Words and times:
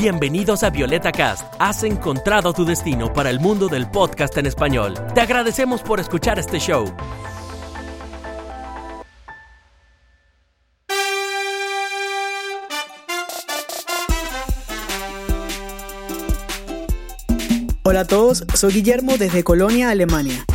Bienvenidos 0.00 0.62
a 0.62 0.70
Violeta 0.70 1.12
Cast. 1.12 1.44
Has 1.58 1.84
encontrado 1.84 2.54
tu 2.54 2.64
destino 2.64 3.12
para 3.12 3.28
el 3.28 3.38
mundo 3.38 3.68
del 3.68 3.90
podcast 3.90 4.34
en 4.38 4.46
español. 4.46 4.94
Te 5.14 5.20
agradecemos 5.20 5.82
por 5.82 6.00
escuchar 6.00 6.38
este 6.38 6.58
show. 6.58 6.90
Hola 17.82 18.00
a 18.00 18.06
todos, 18.06 18.46
soy 18.54 18.72
Guillermo 18.72 19.18
desde 19.18 19.44
Colonia, 19.44 19.90
Alemania. 19.90 20.46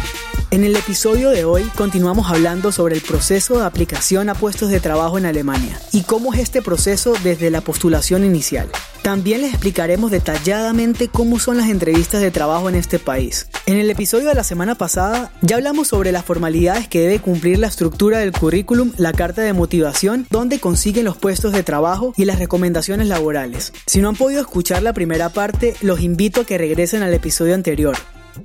En 0.52 0.64
el 0.64 0.76
episodio 0.76 1.32
de 1.32 1.44
hoy 1.44 1.64
continuamos 1.76 2.30
hablando 2.30 2.72
sobre 2.72 2.96
el 2.96 3.02
proceso 3.02 3.58
de 3.58 3.66
aplicación 3.66 4.30
a 4.30 4.36
puestos 4.36 4.70
de 4.70 4.80
trabajo 4.80 5.18
en 5.18 5.26
Alemania 5.26 5.80
y 5.92 6.04
cómo 6.04 6.34
es 6.34 6.40
este 6.40 6.62
proceso 6.62 7.14
desde 7.24 7.50
la 7.50 7.62
postulación 7.62 8.24
inicial. 8.24 8.70
También 9.02 9.42
les 9.42 9.52
explicaremos 9.52 10.12
detalladamente 10.12 11.10
cómo 11.10 11.40
son 11.40 11.58
las 11.58 11.70
entrevistas 11.70 12.22
de 12.22 12.32
trabajo 12.32 12.70
en 12.70 12.76
este 12.76 13.00
país. 13.00 13.48
En 13.66 13.78
el 13.78 13.90
episodio 13.90 14.30
de 14.30 14.36
la 14.36 14.44
semana 14.44 14.76
pasada 14.76 15.32
ya 15.42 15.58
hablamos 15.58 15.90
sobre 15.90 16.12
las 16.12 16.24
formalidades 16.24 16.88
que 16.88 17.02
debe 17.02 17.20
cumplir 17.20 17.60
la 17.60 17.68
estructura 17.68 18.20
del 18.20 18.32
currículum, 18.32 18.94
la 18.98 19.14
carta 19.14 19.42
de 19.42 19.54
motivación, 19.54 20.28
dónde 20.30 20.60
consiguen 20.60 21.06
los 21.06 21.18
puestos 21.18 21.54
de 21.54 21.64
trabajo 21.64 22.14
y 22.16 22.26
las 22.26 22.40
recomendaciones 22.40 23.08
laborales. 23.08 23.74
Si 23.88 24.00
no 24.00 24.10
han 24.10 24.16
podido 24.16 24.42
escuchar 24.42 24.84
la 24.84 24.94
primera 24.94 25.30
parte, 25.30 25.76
los 25.82 26.02
invito 26.02 26.42
a 26.42 26.46
que 26.46 26.58
regresen 26.58 27.04
al 27.04 27.14
episodio 27.14 27.56
anterior. 27.56 27.98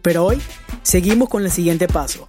Pero 0.03 0.25
hoy 0.25 0.41
seguimos 0.83 1.29
con 1.29 1.45
el 1.45 1.51
siguiente 1.51 1.89
paso, 1.89 2.27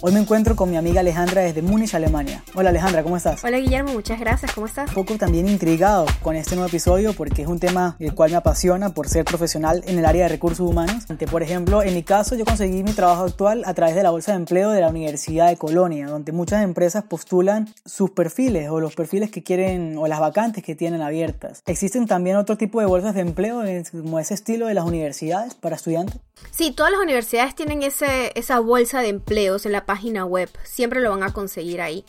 Hoy 0.00 0.12
me 0.12 0.20
encuentro 0.20 0.54
con 0.54 0.70
mi 0.70 0.76
amiga 0.76 1.00
Alejandra 1.00 1.42
desde 1.42 1.60
Múnich, 1.60 1.92
Alemania. 1.92 2.44
Hola 2.54 2.70
Alejandra, 2.70 3.02
¿cómo 3.02 3.16
estás? 3.16 3.42
Hola 3.42 3.58
Guillermo, 3.58 3.92
muchas 3.94 4.20
gracias, 4.20 4.52
¿cómo 4.52 4.68
estás? 4.68 4.88
Un 4.90 4.94
poco 4.94 5.18
también 5.18 5.48
intrigado 5.48 6.06
con 6.22 6.36
este 6.36 6.54
nuevo 6.54 6.68
episodio 6.68 7.14
porque 7.14 7.42
es 7.42 7.48
un 7.48 7.58
tema 7.58 7.96
el 7.98 8.14
cual 8.14 8.30
me 8.30 8.36
apasiona 8.36 8.90
por 8.90 9.08
ser 9.08 9.24
profesional 9.24 9.82
en 9.88 9.98
el 9.98 10.06
área 10.06 10.22
de 10.22 10.28
recursos 10.28 10.60
humanos. 10.60 11.04
Por 11.28 11.42
ejemplo, 11.42 11.82
en 11.82 11.94
mi 11.94 12.04
caso 12.04 12.36
yo 12.36 12.44
conseguí 12.44 12.84
mi 12.84 12.92
trabajo 12.92 13.24
actual 13.24 13.64
a 13.66 13.74
través 13.74 13.96
de 13.96 14.04
la 14.04 14.10
Bolsa 14.10 14.30
de 14.30 14.38
Empleo 14.38 14.70
de 14.70 14.82
la 14.82 14.88
Universidad 14.88 15.48
de 15.48 15.56
Colonia, 15.56 16.06
donde 16.06 16.30
muchas 16.30 16.62
empresas 16.62 17.02
postulan 17.02 17.68
sus 17.84 18.10
perfiles 18.10 18.70
o 18.70 18.78
los 18.78 18.94
perfiles 18.94 19.32
que 19.32 19.42
quieren 19.42 19.98
o 19.98 20.06
las 20.06 20.20
vacantes 20.20 20.62
que 20.62 20.76
tienen 20.76 21.02
abiertas. 21.02 21.64
¿Existen 21.66 22.06
también 22.06 22.36
otro 22.36 22.56
tipo 22.56 22.78
de 22.78 22.86
bolsas 22.86 23.16
de 23.16 23.22
empleo 23.22 23.64
como 23.90 24.20
ese 24.20 24.34
estilo 24.34 24.68
de 24.68 24.74
las 24.74 24.84
universidades 24.84 25.56
para 25.56 25.74
estudiantes? 25.74 26.20
Sí, 26.50 26.72
todas 26.72 26.92
las 26.92 27.00
universidades 27.00 27.54
tienen 27.54 27.82
ese, 27.82 28.32
esa 28.34 28.58
bolsa 28.60 29.00
de 29.00 29.08
empleos 29.08 29.64
en 29.66 29.72
la 29.72 29.86
página 29.86 30.24
web. 30.24 30.50
Siempre 30.64 31.00
lo 31.00 31.10
van 31.10 31.22
a 31.22 31.32
conseguir 31.32 31.80
ahí. 31.80 32.04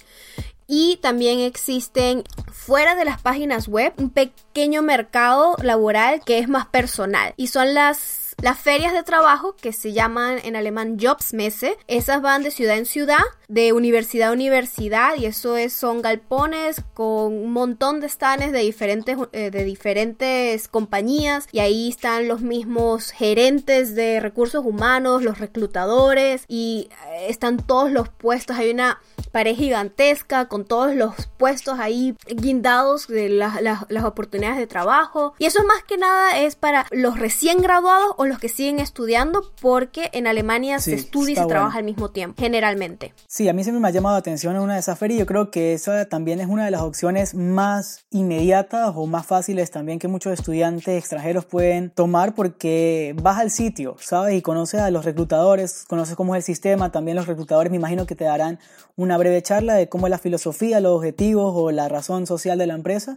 Y 0.67 0.97
también 0.97 1.39
existen 1.39 2.23
fuera 2.51 2.95
de 2.95 3.05
las 3.05 3.21
páginas 3.21 3.67
web 3.67 3.93
un 3.97 4.11
pequeño 4.11 4.83
mercado 4.83 5.55
laboral 5.63 6.21
que 6.23 6.37
es 6.37 6.47
más 6.47 6.67
personal. 6.67 7.33
Y 7.37 7.47
son 7.47 7.73
las 7.73 8.18
las 8.41 8.59
ferias 8.59 8.93
de 8.93 9.03
trabajo, 9.03 9.55
que 9.55 9.73
se 9.73 9.93
llaman 9.93 10.39
en 10.43 10.55
alemán 10.55 10.97
Jobsmesse, 10.99 11.77
esas 11.87 12.21
van 12.21 12.43
de 12.43 12.51
ciudad 12.51 12.77
en 12.77 12.85
ciudad, 12.85 13.23
de 13.47 13.73
universidad 13.73 14.29
a 14.29 14.33
universidad, 14.33 15.15
y 15.17 15.25
eso 15.25 15.57
es, 15.57 15.73
son 15.73 16.01
galpones 16.01 16.81
con 16.93 17.33
un 17.33 17.51
montón 17.51 17.99
de 17.99 18.09
stands 18.09 18.51
de 18.51 18.59
diferentes, 18.59 19.17
eh, 19.33 19.51
de 19.51 19.63
diferentes 19.63 20.67
compañías, 20.67 21.47
y 21.51 21.59
ahí 21.59 21.89
están 21.89 22.27
los 22.27 22.41
mismos 22.41 23.11
gerentes 23.11 23.95
de 23.95 24.19
recursos 24.19 24.65
humanos, 24.65 25.23
los 25.23 25.39
reclutadores, 25.39 26.45
y 26.47 26.89
eh, 27.09 27.27
están 27.29 27.57
todos 27.57 27.91
los 27.91 28.09
puestos. 28.09 28.57
Hay 28.57 28.71
una 28.71 29.01
pared 29.31 29.55
gigantesca 29.55 30.47
con 30.47 30.65
todos 30.65 30.95
los 30.95 31.27
puestos 31.37 31.79
ahí 31.79 32.15
guindados 32.27 33.07
de 33.07 33.29
las 33.29 34.03
oportunidades 34.03 34.57
de 34.57 34.67
trabajo. 34.67 35.33
Y 35.37 35.45
eso 35.45 35.63
más 35.65 35.83
que 35.83 35.97
nada 35.97 36.39
es 36.39 36.55
para 36.55 36.85
los 36.91 37.19
recién 37.19 37.61
graduados 37.61 38.13
o 38.17 38.25
los 38.29 38.39
que 38.39 38.47
siguen 38.47 38.79
estudiando 38.79 39.51
porque 39.61 40.09
en 40.13 40.27
Alemania 40.27 40.79
se 40.79 40.95
estudia 40.95 41.33
y 41.33 41.35
se 41.35 41.45
trabaja 41.45 41.79
al 41.79 41.83
mismo 41.83 42.11
tiempo, 42.11 42.35
generalmente. 42.39 43.13
Sí, 43.27 43.49
a 43.49 43.53
mí 43.53 43.63
siempre 43.63 43.81
me 43.81 43.87
ha 43.87 43.91
llamado 43.91 44.15
la 44.15 44.19
atención 44.19 44.55
en 44.55 44.61
una 44.61 44.75
de 44.75 44.79
esas 44.79 44.97
ferias. 44.97 45.19
Yo 45.19 45.25
creo 45.25 45.51
que 45.51 45.73
esa 45.73 46.05
también 46.05 46.39
es 46.39 46.47
una 46.47 46.65
de 46.65 46.71
las 46.71 46.81
opciones 46.81 47.33
más 47.33 48.05
inmediatas 48.11 48.93
o 48.95 49.05
más 49.05 49.25
fáciles 49.25 49.71
también 49.71 49.99
que 49.99 50.07
muchos 50.07 50.33
estudiantes 50.33 50.97
extranjeros 50.97 51.45
pueden 51.45 51.89
tomar 51.89 52.35
porque 52.35 53.15
vas 53.21 53.39
al 53.39 53.51
sitio, 53.51 53.95
¿sabes? 53.99 54.35
Y 54.35 54.41
conoces 54.41 54.79
a 54.79 54.91
los 54.91 55.05
reclutadores, 55.05 55.85
conoces 55.87 56.15
cómo 56.15 56.35
es 56.35 56.39
el 56.39 56.43
sistema. 56.43 56.91
También 56.91 57.17
los 57.17 57.27
reclutadores 57.27 57.71
me 57.71 57.77
imagino 57.77 58.05
que 58.05 58.15
te 58.15 58.23
darán 58.23 58.59
una 58.95 59.17
breve 59.17 59.41
charla 59.41 59.75
de 59.75 59.89
cómo 59.89 60.07
es 60.07 60.11
la 60.11 60.17
filosofía, 60.17 60.79
los 60.79 60.95
objetivos 60.97 61.53
o 61.55 61.71
la 61.71 61.89
razón 61.89 62.27
social 62.27 62.57
de 62.57 62.67
la 62.67 62.75
empresa 62.75 63.15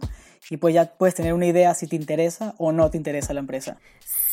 y 0.49 0.57
pues 0.57 0.73
ya 0.73 0.85
puedes 0.85 1.15
tener 1.15 1.33
una 1.33 1.45
idea 1.45 1.73
si 1.73 1.87
te 1.87 1.95
interesa 1.95 2.55
o 2.57 2.71
no 2.71 2.89
te 2.89 2.97
interesa 2.97 3.33
la 3.33 3.39
empresa. 3.39 3.77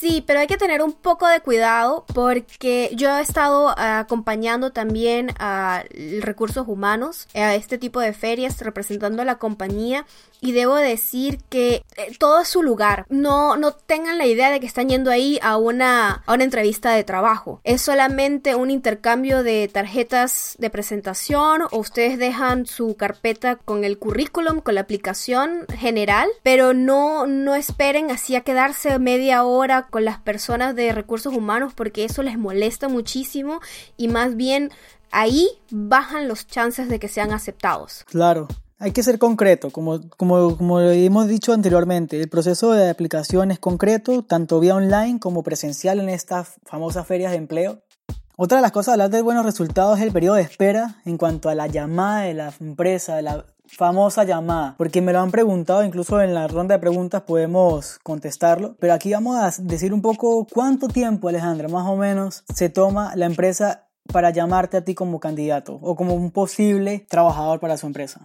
Sí, 0.00 0.24
pero 0.26 0.40
hay 0.40 0.46
que 0.46 0.56
tener 0.56 0.80
un 0.80 0.94
poco 0.94 1.28
de 1.28 1.40
cuidado 1.40 2.06
porque 2.14 2.90
yo 2.94 3.18
he 3.18 3.20
estado 3.20 3.74
acompañando 3.76 4.72
también 4.72 5.32
a 5.38 5.84
recursos 6.20 6.66
humanos 6.66 7.28
a 7.34 7.54
este 7.54 7.76
tipo 7.76 8.00
de 8.00 8.14
ferias 8.14 8.62
representando 8.62 9.20
a 9.20 9.26
la 9.26 9.36
compañía 9.36 10.06
y 10.40 10.52
debo 10.52 10.76
decir 10.76 11.38
que 11.48 11.84
eh, 11.96 12.16
todo 12.18 12.40
es 12.40 12.48
su 12.48 12.62
lugar. 12.62 13.06
No, 13.08 13.56
no 13.56 13.72
tengan 13.72 14.18
la 14.18 14.26
idea 14.26 14.50
de 14.50 14.60
que 14.60 14.66
están 14.66 14.88
yendo 14.88 15.10
ahí 15.10 15.38
a 15.42 15.56
una, 15.56 16.22
a 16.26 16.34
una 16.34 16.44
entrevista 16.44 16.92
de 16.92 17.04
trabajo. 17.04 17.60
Es 17.64 17.82
solamente 17.82 18.54
un 18.54 18.70
intercambio 18.70 19.42
de 19.42 19.68
tarjetas 19.68 20.56
de 20.58 20.70
presentación 20.70 21.62
o 21.70 21.78
ustedes 21.78 22.18
dejan 22.18 22.66
su 22.66 22.96
carpeta 22.96 23.56
con 23.56 23.84
el 23.84 23.98
currículum, 23.98 24.60
con 24.60 24.74
la 24.74 24.82
aplicación 24.82 25.66
general, 25.76 26.28
pero 26.42 26.74
no, 26.74 27.26
no 27.26 27.54
esperen 27.54 28.10
así 28.10 28.36
a 28.36 28.42
quedarse 28.42 28.98
media 28.98 29.44
hora 29.44 29.88
con 29.88 30.04
las 30.04 30.18
personas 30.18 30.74
de 30.74 30.92
recursos 30.92 31.34
humanos 31.34 31.72
porque 31.74 32.04
eso 32.04 32.22
les 32.22 32.38
molesta 32.38 32.88
muchísimo 32.88 33.60
y 33.96 34.08
más 34.08 34.36
bien 34.36 34.70
ahí 35.10 35.48
bajan 35.70 36.28
los 36.28 36.46
chances 36.46 36.88
de 36.88 36.98
que 36.98 37.08
sean 37.08 37.32
aceptados. 37.32 38.04
Claro. 38.08 38.48
Hay 38.82 38.92
que 38.92 39.02
ser 39.02 39.18
concreto, 39.18 39.68
como, 39.68 40.00
como, 40.16 40.56
como 40.56 40.80
hemos 40.80 41.28
dicho 41.28 41.52
anteriormente, 41.52 42.18
el 42.18 42.30
proceso 42.30 42.72
de 42.72 42.88
aplicación 42.88 43.50
es 43.50 43.58
concreto, 43.58 44.22
tanto 44.22 44.58
vía 44.58 44.74
online 44.74 45.20
como 45.20 45.42
presencial 45.42 46.00
en 46.00 46.08
estas 46.08 46.54
famosas 46.64 47.06
ferias 47.06 47.32
de 47.32 47.36
empleo. 47.36 47.82
Otra 48.38 48.56
de 48.56 48.62
las 48.62 48.72
cosas 48.72 48.88
a 48.88 48.92
hablar 48.92 49.10
de 49.10 49.20
buenos 49.20 49.44
resultados 49.44 49.98
es 49.98 50.06
el 50.06 50.12
periodo 50.12 50.36
de 50.36 50.42
espera 50.44 50.96
en 51.04 51.18
cuanto 51.18 51.50
a 51.50 51.54
la 51.54 51.66
llamada 51.66 52.22
de 52.22 52.32
la 52.32 52.54
empresa, 52.58 53.20
la 53.20 53.44
famosa 53.66 54.24
llamada, 54.24 54.76
porque 54.78 55.02
me 55.02 55.12
lo 55.12 55.20
han 55.20 55.30
preguntado, 55.30 55.84
incluso 55.84 56.22
en 56.22 56.32
la 56.32 56.48
ronda 56.48 56.76
de 56.76 56.80
preguntas 56.80 57.20
podemos 57.20 57.98
contestarlo, 58.02 58.76
pero 58.80 58.94
aquí 58.94 59.12
vamos 59.12 59.36
a 59.36 59.62
decir 59.62 59.92
un 59.92 60.00
poco 60.00 60.46
cuánto 60.50 60.88
tiempo, 60.88 61.28
Alejandra, 61.28 61.68
más 61.68 61.86
o 61.86 61.96
menos 61.96 62.44
se 62.54 62.70
toma 62.70 63.14
la 63.14 63.26
empresa 63.26 63.88
para 64.10 64.30
llamarte 64.30 64.78
a 64.78 64.84
ti 64.86 64.94
como 64.94 65.20
candidato 65.20 65.78
o 65.82 65.94
como 65.94 66.14
un 66.14 66.30
posible 66.30 67.04
trabajador 67.10 67.60
para 67.60 67.76
su 67.76 67.86
empresa. 67.86 68.22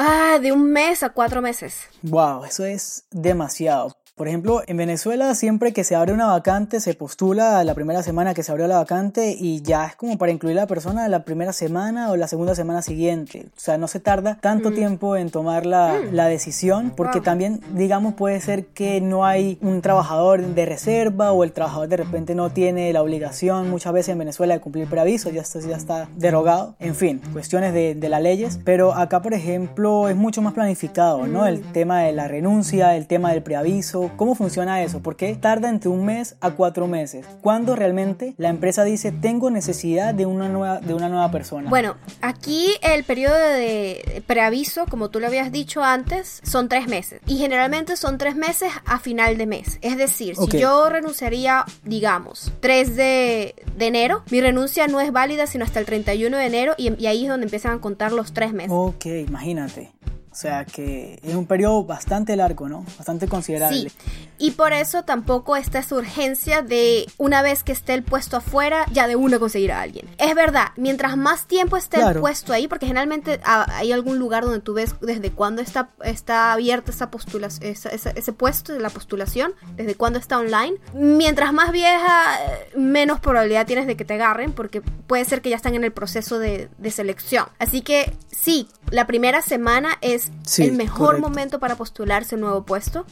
Ah, 0.00 0.38
de 0.40 0.52
un 0.52 0.70
mes 0.70 1.02
a 1.02 1.08
cuatro 1.08 1.42
meses. 1.42 1.88
Wow, 2.02 2.44
eso 2.44 2.64
es 2.64 3.04
demasiado. 3.10 3.96
Por 4.18 4.26
ejemplo, 4.26 4.62
en 4.66 4.76
Venezuela 4.76 5.32
siempre 5.36 5.72
que 5.72 5.84
se 5.84 5.94
abre 5.94 6.12
una 6.12 6.26
vacante 6.26 6.80
se 6.80 6.94
postula 6.94 7.62
la 7.62 7.74
primera 7.74 8.02
semana 8.02 8.34
que 8.34 8.42
se 8.42 8.50
abrió 8.50 8.66
la 8.66 8.78
vacante 8.78 9.36
y 9.38 9.62
ya 9.62 9.86
es 9.86 9.94
como 9.94 10.18
para 10.18 10.32
incluir 10.32 10.58
a 10.58 10.62
la 10.62 10.66
persona 10.66 11.06
la 11.06 11.22
primera 11.22 11.52
semana 11.52 12.10
o 12.10 12.16
la 12.16 12.26
segunda 12.26 12.56
semana 12.56 12.82
siguiente. 12.82 13.46
O 13.56 13.60
sea, 13.60 13.78
no 13.78 13.86
se 13.86 14.00
tarda 14.00 14.38
tanto 14.40 14.72
mm. 14.72 14.74
tiempo 14.74 15.16
en 15.16 15.30
tomar 15.30 15.66
la, 15.66 15.94
mm. 15.94 16.14
la 16.14 16.26
decisión 16.26 16.92
porque 16.96 17.20
también, 17.20 17.60
digamos, 17.74 18.14
puede 18.14 18.40
ser 18.40 18.66
que 18.66 19.00
no 19.00 19.24
hay 19.24 19.56
un 19.62 19.82
trabajador 19.82 20.42
de 20.42 20.66
reserva 20.66 21.30
o 21.30 21.44
el 21.44 21.52
trabajador 21.52 21.86
de 21.86 21.98
repente 21.98 22.34
no 22.34 22.50
tiene 22.50 22.92
la 22.92 23.02
obligación 23.02 23.70
muchas 23.70 23.92
veces 23.92 24.14
en 24.14 24.18
Venezuela 24.18 24.54
de 24.54 24.60
cumplir 24.60 24.88
preaviso, 24.88 25.30
ya 25.30 25.42
está, 25.42 25.60
ya 25.60 25.76
está 25.76 26.08
derogado. 26.16 26.74
En 26.80 26.96
fin, 26.96 27.20
cuestiones 27.32 27.72
de, 27.72 27.94
de 27.94 28.08
las 28.08 28.20
leyes. 28.20 28.58
Pero 28.64 28.94
acá, 28.94 29.22
por 29.22 29.32
ejemplo, 29.32 30.08
es 30.08 30.16
mucho 30.16 30.42
más 30.42 30.54
planificado, 30.54 31.24
¿no? 31.28 31.46
El 31.46 31.60
mm. 31.60 31.72
tema 31.72 32.02
de 32.02 32.12
la 32.12 32.26
renuncia, 32.26 32.96
el 32.96 33.06
tema 33.06 33.30
del 33.30 33.44
preaviso 33.44 34.07
¿Cómo 34.16 34.34
funciona 34.34 34.82
eso? 34.82 35.00
¿Por 35.00 35.16
qué 35.16 35.34
tarda 35.36 35.68
entre 35.68 35.88
un 35.88 36.04
mes 36.04 36.36
a 36.40 36.50
cuatro 36.52 36.86
meses? 36.86 37.26
¿Cuándo 37.40 37.76
realmente 37.76 38.34
la 38.36 38.48
empresa 38.48 38.84
dice 38.84 39.12
tengo 39.12 39.50
necesidad 39.50 40.14
de 40.14 40.26
una 40.26 40.48
nueva, 40.48 40.80
de 40.80 40.94
una 40.94 41.08
nueva 41.08 41.30
persona? 41.30 41.70
Bueno, 41.70 41.96
aquí 42.20 42.68
el 42.82 43.04
periodo 43.04 43.36
de 43.38 44.22
preaviso, 44.26 44.86
como 44.86 45.10
tú 45.10 45.20
lo 45.20 45.26
habías 45.26 45.52
dicho 45.52 45.82
antes, 45.82 46.40
son 46.44 46.68
tres 46.68 46.88
meses. 46.88 47.20
Y 47.26 47.38
generalmente 47.38 47.96
son 47.96 48.18
tres 48.18 48.36
meses 48.36 48.70
a 48.84 48.98
final 48.98 49.38
de 49.38 49.46
mes. 49.46 49.78
Es 49.82 49.96
decir, 49.96 50.36
si 50.36 50.58
yo 50.58 50.88
renunciaría, 50.88 51.64
digamos, 51.84 52.52
3 52.60 52.96
de, 52.96 53.54
enero, 53.78 54.22
mi 54.30 54.40
renuncia 54.40 54.86
no 54.86 55.00
es 55.00 55.12
válida 55.12 55.46
sino 55.46 55.64
hasta 55.64 55.80
el 55.80 55.86
31 55.86 56.36
de 56.36 56.46
enero 56.46 56.74
y, 56.76 56.92
y 57.00 57.06
ahí 57.06 57.24
es 57.24 57.30
donde 57.30 57.44
empiezan 57.44 57.78
a 57.78 57.80
contar 57.80 58.12
los 58.12 58.32
tres 58.32 58.52
meses. 58.52 58.72
Ok, 58.72 59.06
imagínate. 59.26 59.92
O 60.38 60.40
sea 60.40 60.64
que 60.64 61.18
es 61.24 61.34
un 61.34 61.46
periodo 61.46 61.82
bastante 61.82 62.36
largo, 62.36 62.68
¿no? 62.68 62.84
Bastante 62.96 63.26
considerable. 63.26 63.90
Sí. 63.90 63.92
Y 64.38 64.52
por 64.52 64.72
eso 64.72 65.02
tampoco 65.02 65.56
está 65.56 65.80
esa 65.80 65.96
urgencia 65.96 66.62
de 66.62 67.08
una 67.18 67.42
vez 67.42 67.64
que 67.64 67.72
esté 67.72 67.94
el 67.94 68.04
puesto 68.04 68.36
afuera, 68.36 68.86
ya 68.92 69.08
de 69.08 69.16
una 69.16 69.40
conseguir 69.40 69.72
a 69.72 69.80
alguien. 69.80 70.08
Es 70.16 70.32
verdad, 70.36 70.68
mientras 70.76 71.16
más 71.16 71.48
tiempo 71.48 71.76
esté 71.76 72.00
el 72.00 72.20
puesto 72.20 72.52
ahí, 72.52 72.68
porque 72.68 72.86
generalmente 72.86 73.40
ah, 73.44 73.66
hay 73.72 73.90
algún 73.90 74.20
lugar 74.20 74.44
donde 74.44 74.60
tú 74.60 74.74
ves 74.74 74.94
desde 75.00 75.32
cuándo 75.32 75.60
está, 75.60 75.90
está 76.04 76.52
abierta 76.52 76.92
esa 76.92 77.10
postula, 77.10 77.48
esa- 77.48 77.88
esa- 77.88 78.10
ese 78.10 78.32
puesto 78.32 78.72
de 78.72 78.78
la 78.78 78.90
postulación, 78.90 79.54
desde 79.74 79.96
cuándo 79.96 80.20
está 80.20 80.38
online. 80.38 80.76
Mientras 80.94 81.52
más 81.52 81.72
vieja, 81.72 82.38
menos 82.76 83.18
probabilidad 83.18 83.66
tienes 83.66 83.88
de 83.88 83.96
que 83.96 84.04
te 84.04 84.14
agarren, 84.14 84.52
porque 84.52 84.82
puede 84.82 85.24
ser 85.24 85.42
que 85.42 85.50
ya 85.50 85.56
están 85.56 85.74
en 85.74 85.82
el 85.82 85.90
proceso 85.90 86.38
de, 86.38 86.68
de 86.78 86.90
selección. 86.92 87.46
Así 87.58 87.80
que 87.82 88.12
sí, 88.30 88.68
la 88.92 89.08
primera 89.08 89.42
semana 89.42 89.98
es 90.00 90.27
Sí, 90.44 90.64
el 90.64 90.72
mejor 90.72 91.08
correcto. 91.08 91.28
momento 91.28 91.58
para 91.58 91.76
postularse 91.76 92.34
a 92.34 92.36
un 92.36 92.42
nuevo 92.42 92.64
puesto 92.64 93.04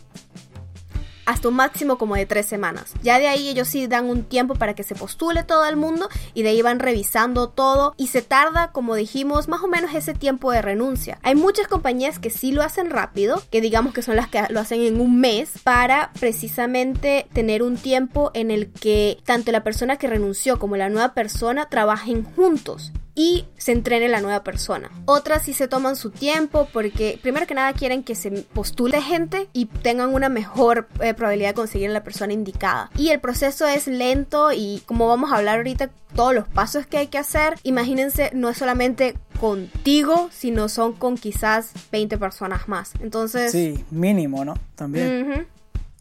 hasta 1.26 1.48
un 1.48 1.54
máximo 1.54 1.98
como 1.98 2.14
de 2.14 2.24
tres 2.24 2.46
semanas. 2.46 2.94
Ya 3.02 3.18
de 3.18 3.28
ahí 3.28 3.48
ellos 3.48 3.68
sí 3.68 3.86
dan 3.86 4.06
un 4.06 4.22
tiempo 4.22 4.54
para 4.54 4.74
que 4.74 4.84
se 4.84 4.94
postule 4.94 5.42
todo 5.42 5.66
el 5.66 5.76
mundo 5.76 6.08
y 6.32 6.42
de 6.42 6.50
ahí 6.50 6.62
van 6.62 6.78
revisando 6.78 7.48
todo 7.48 7.94
y 7.98 8.06
se 8.06 8.22
tarda, 8.22 8.70
como 8.72 8.94
dijimos, 8.94 9.48
más 9.48 9.60
o 9.62 9.68
menos 9.68 9.92
ese 9.94 10.14
tiempo 10.14 10.52
de 10.52 10.62
renuncia. 10.62 11.18
Hay 11.22 11.34
muchas 11.34 11.66
compañías 11.66 12.18
que 12.18 12.30
sí 12.30 12.52
lo 12.52 12.62
hacen 12.62 12.90
rápido, 12.90 13.42
que 13.50 13.60
digamos 13.60 13.92
que 13.92 14.02
son 14.02 14.16
las 14.16 14.28
que 14.28 14.42
lo 14.48 14.60
hacen 14.60 14.80
en 14.80 15.00
un 15.00 15.20
mes 15.20 15.50
para 15.64 16.12
precisamente 16.18 17.26
tener 17.32 17.62
un 17.62 17.76
tiempo 17.76 18.30
en 18.32 18.50
el 18.50 18.70
que 18.70 19.18
tanto 19.24 19.50
la 19.50 19.64
persona 19.64 19.96
que 19.96 20.06
renunció 20.06 20.58
como 20.58 20.76
la 20.76 20.88
nueva 20.88 21.12
persona 21.12 21.68
trabajen 21.68 22.24
juntos 22.24 22.92
y 23.16 23.46
se 23.56 23.72
entrene 23.72 24.08
la 24.08 24.20
nueva 24.20 24.44
persona. 24.44 24.90
Otras 25.06 25.42
sí 25.42 25.54
se 25.54 25.66
toman 25.66 25.96
su 25.96 26.10
tiempo 26.10 26.68
porque 26.72 27.18
primero 27.20 27.46
que 27.46 27.54
nada 27.54 27.72
quieren 27.72 28.04
que 28.04 28.14
se 28.14 28.30
postule 28.30 29.00
gente 29.02 29.48
y 29.52 29.66
tengan 29.66 30.14
una 30.14 30.28
mejor 30.28 30.86
eh, 31.00 31.14
probabilidad 31.14 31.48
de 31.48 31.54
conseguir 31.54 31.90
la 31.90 32.04
persona 32.04 32.34
indicada. 32.34 32.90
Y 32.96 33.08
el 33.08 33.18
proceso 33.18 33.66
es 33.66 33.88
lento 33.88 34.52
y 34.52 34.82
como 34.86 35.08
vamos 35.08 35.32
a 35.32 35.36
hablar 35.38 35.56
ahorita 35.56 35.90
todos 36.14 36.34
los 36.34 36.46
pasos 36.46 36.86
que 36.86 36.98
hay 36.98 37.06
que 37.08 37.18
hacer, 37.18 37.54
imagínense 37.62 38.30
no 38.34 38.50
es 38.50 38.58
solamente 38.58 39.16
contigo, 39.40 40.28
sino 40.30 40.68
son 40.68 40.92
con 40.92 41.16
quizás 41.16 41.72
20 41.90 42.18
personas 42.18 42.68
más. 42.68 42.92
Entonces, 43.00 43.50
Sí, 43.50 43.84
mínimo, 43.90 44.44
¿no? 44.44 44.54
También. 44.74 45.46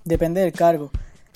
Depende 0.03 0.41
del 0.41 0.51
cargo. 0.51 0.91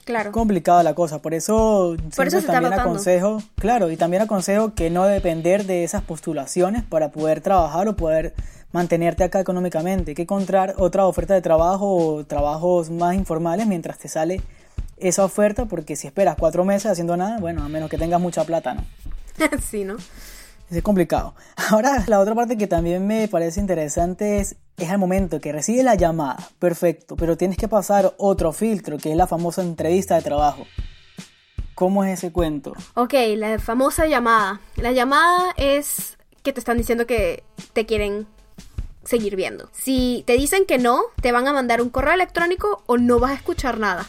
Claro. 0.09 0.31
complicada 0.31 0.83
la 0.83 0.93
cosa, 0.93 1.21
por 1.21 1.33
eso, 1.33 1.95
Por 2.15 2.27
eso 2.27 2.39
siempre 2.39 2.41
se 2.41 2.47
también 2.47 2.73
aconsejo, 2.73 3.41
claro, 3.55 3.91
y 3.91 3.97
también 3.97 4.23
aconsejo 4.23 4.73
que 4.73 4.89
no 4.89 5.05
depender 5.05 5.65
de 5.65 5.83
esas 5.83 6.01
postulaciones 6.01 6.83
para 6.83 7.11
poder 7.11 7.41
trabajar 7.41 7.87
o 7.87 7.95
poder 7.95 8.33
mantenerte 8.71 9.23
acá 9.23 9.39
económicamente, 9.39 10.11
hay 10.11 10.15
que 10.15 10.23
encontrar 10.23 10.75
otra 10.77 11.05
oferta 11.05 11.33
de 11.33 11.41
trabajo 11.41 11.95
o 11.95 12.23
trabajos 12.25 12.89
más 12.89 13.15
informales 13.15 13.67
mientras 13.67 13.97
te 13.97 14.07
sale 14.07 14.41
esa 14.97 15.23
oferta, 15.23 15.65
porque 15.65 15.95
si 15.95 16.07
esperas 16.07 16.35
cuatro 16.37 16.65
meses 16.65 16.91
haciendo 16.91 17.15
nada, 17.15 17.39
bueno, 17.39 17.63
a 17.63 17.69
menos 17.69 17.89
que 17.89 17.97
tengas 17.97 18.19
mucha 18.19 18.43
plata, 18.43 18.73
¿no? 18.73 18.83
sí, 19.61 19.85
¿no? 19.85 19.97
Es 20.69 20.83
complicado. 20.83 21.35
Ahora, 21.69 22.03
la 22.07 22.19
otra 22.19 22.35
parte 22.35 22.57
que 22.57 22.67
también 22.67 23.05
me 23.07 23.27
parece 23.27 23.59
interesante 23.59 24.39
es, 24.39 24.55
es 24.77 24.89
al 24.89 24.99
momento 24.99 25.41
que 25.41 25.51
recibe 25.51 25.83
la 25.83 25.95
llamada. 25.95 26.37
Perfecto, 26.59 27.15
pero 27.15 27.37
tienes 27.37 27.57
que 27.57 27.67
pasar 27.67 28.13
otro 28.17 28.53
filtro, 28.53 28.97
que 28.97 29.11
es 29.11 29.17
la 29.17 29.27
famosa 29.27 29.61
entrevista 29.61 30.15
de 30.15 30.21
trabajo. 30.21 30.65
¿Cómo 31.75 32.03
es 32.03 32.19
ese 32.19 32.31
cuento? 32.31 32.73
Ok, 32.95 33.13
la 33.37 33.57
famosa 33.57 34.05
llamada. 34.05 34.59
La 34.75 34.91
llamada 34.91 35.53
es 35.55 36.17
que 36.43 36.53
te 36.53 36.59
están 36.59 36.77
diciendo 36.77 37.07
que 37.07 37.43
te 37.73 37.85
quieren 37.85 38.27
seguir 39.03 39.35
viendo. 39.35 39.69
Si 39.71 40.23
te 40.27 40.33
dicen 40.33 40.65
que 40.65 40.77
no, 40.77 41.01
te 41.21 41.31
van 41.31 41.47
a 41.47 41.53
mandar 41.53 41.81
un 41.81 41.89
correo 41.89 42.13
electrónico 42.13 42.83
o 42.85 42.97
no 42.97 43.19
vas 43.19 43.31
a 43.31 43.35
escuchar 43.35 43.79
nada. 43.79 44.07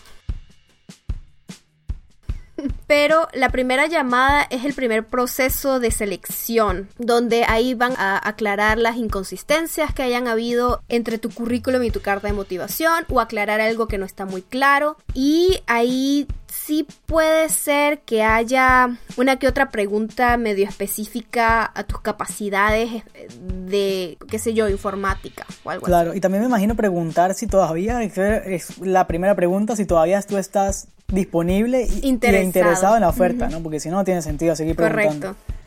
Pero 2.86 3.28
la 3.32 3.50
primera 3.50 3.86
llamada 3.86 4.46
es 4.50 4.64
el 4.64 4.74
primer 4.74 5.04
proceso 5.04 5.80
de 5.80 5.90
selección, 5.90 6.88
donde 6.98 7.44
ahí 7.44 7.74
van 7.74 7.94
a 7.96 8.20
aclarar 8.28 8.78
las 8.78 8.96
inconsistencias 8.96 9.94
que 9.94 10.02
hayan 10.02 10.28
habido 10.28 10.82
entre 10.88 11.18
tu 11.18 11.30
currículum 11.30 11.82
y 11.82 11.90
tu 11.90 12.00
carta 12.00 12.28
de 12.28 12.34
motivación 12.34 13.04
o 13.08 13.20
aclarar 13.20 13.60
algo 13.60 13.88
que 13.88 13.98
no 13.98 14.06
está 14.06 14.26
muy 14.26 14.42
claro. 14.42 14.96
Y 15.14 15.60
ahí 15.66 16.26
sí 16.70 16.86
puede 17.06 17.48
ser 17.48 17.98
que 18.02 18.22
haya 18.22 18.96
una 19.16 19.40
que 19.40 19.48
otra 19.48 19.70
pregunta 19.70 20.36
medio 20.36 20.68
específica 20.68 21.68
a 21.74 21.82
tus 21.82 22.00
capacidades 22.00 23.02
eh, 23.14 23.28
de, 23.66 24.16
qué 24.28 24.38
sé 24.38 24.54
yo, 24.54 24.68
informática 24.68 25.44
o 25.64 25.70
algo 25.70 25.86
Claro, 25.86 26.14
y 26.14 26.20
también 26.20 26.42
me 26.42 26.46
imagino 26.46 26.76
preguntar 26.76 27.34
si 27.34 27.48
todavía, 27.48 28.04
es 28.04 28.78
la 28.78 29.08
primera 29.08 29.34
pregunta, 29.34 29.74
si 29.74 29.84
todavía 29.84 30.22
tú 30.22 30.36
estás 30.36 30.86
disponible 31.08 31.82
y 31.82 32.06
y 32.06 32.08
Interesado. 32.08 32.46
interesado 32.46 32.94
en 32.94 33.00
la 33.00 33.08
oferta, 33.08 33.48
¿no? 33.48 33.60
Porque 33.64 33.80
si 33.80 33.88
no, 33.88 33.96
no 33.96 34.04
tiene 34.04 34.22
sentido 34.22 34.54
seguir 34.54 34.76
preguntando. 34.76 35.34
Correcto. 35.34 35.59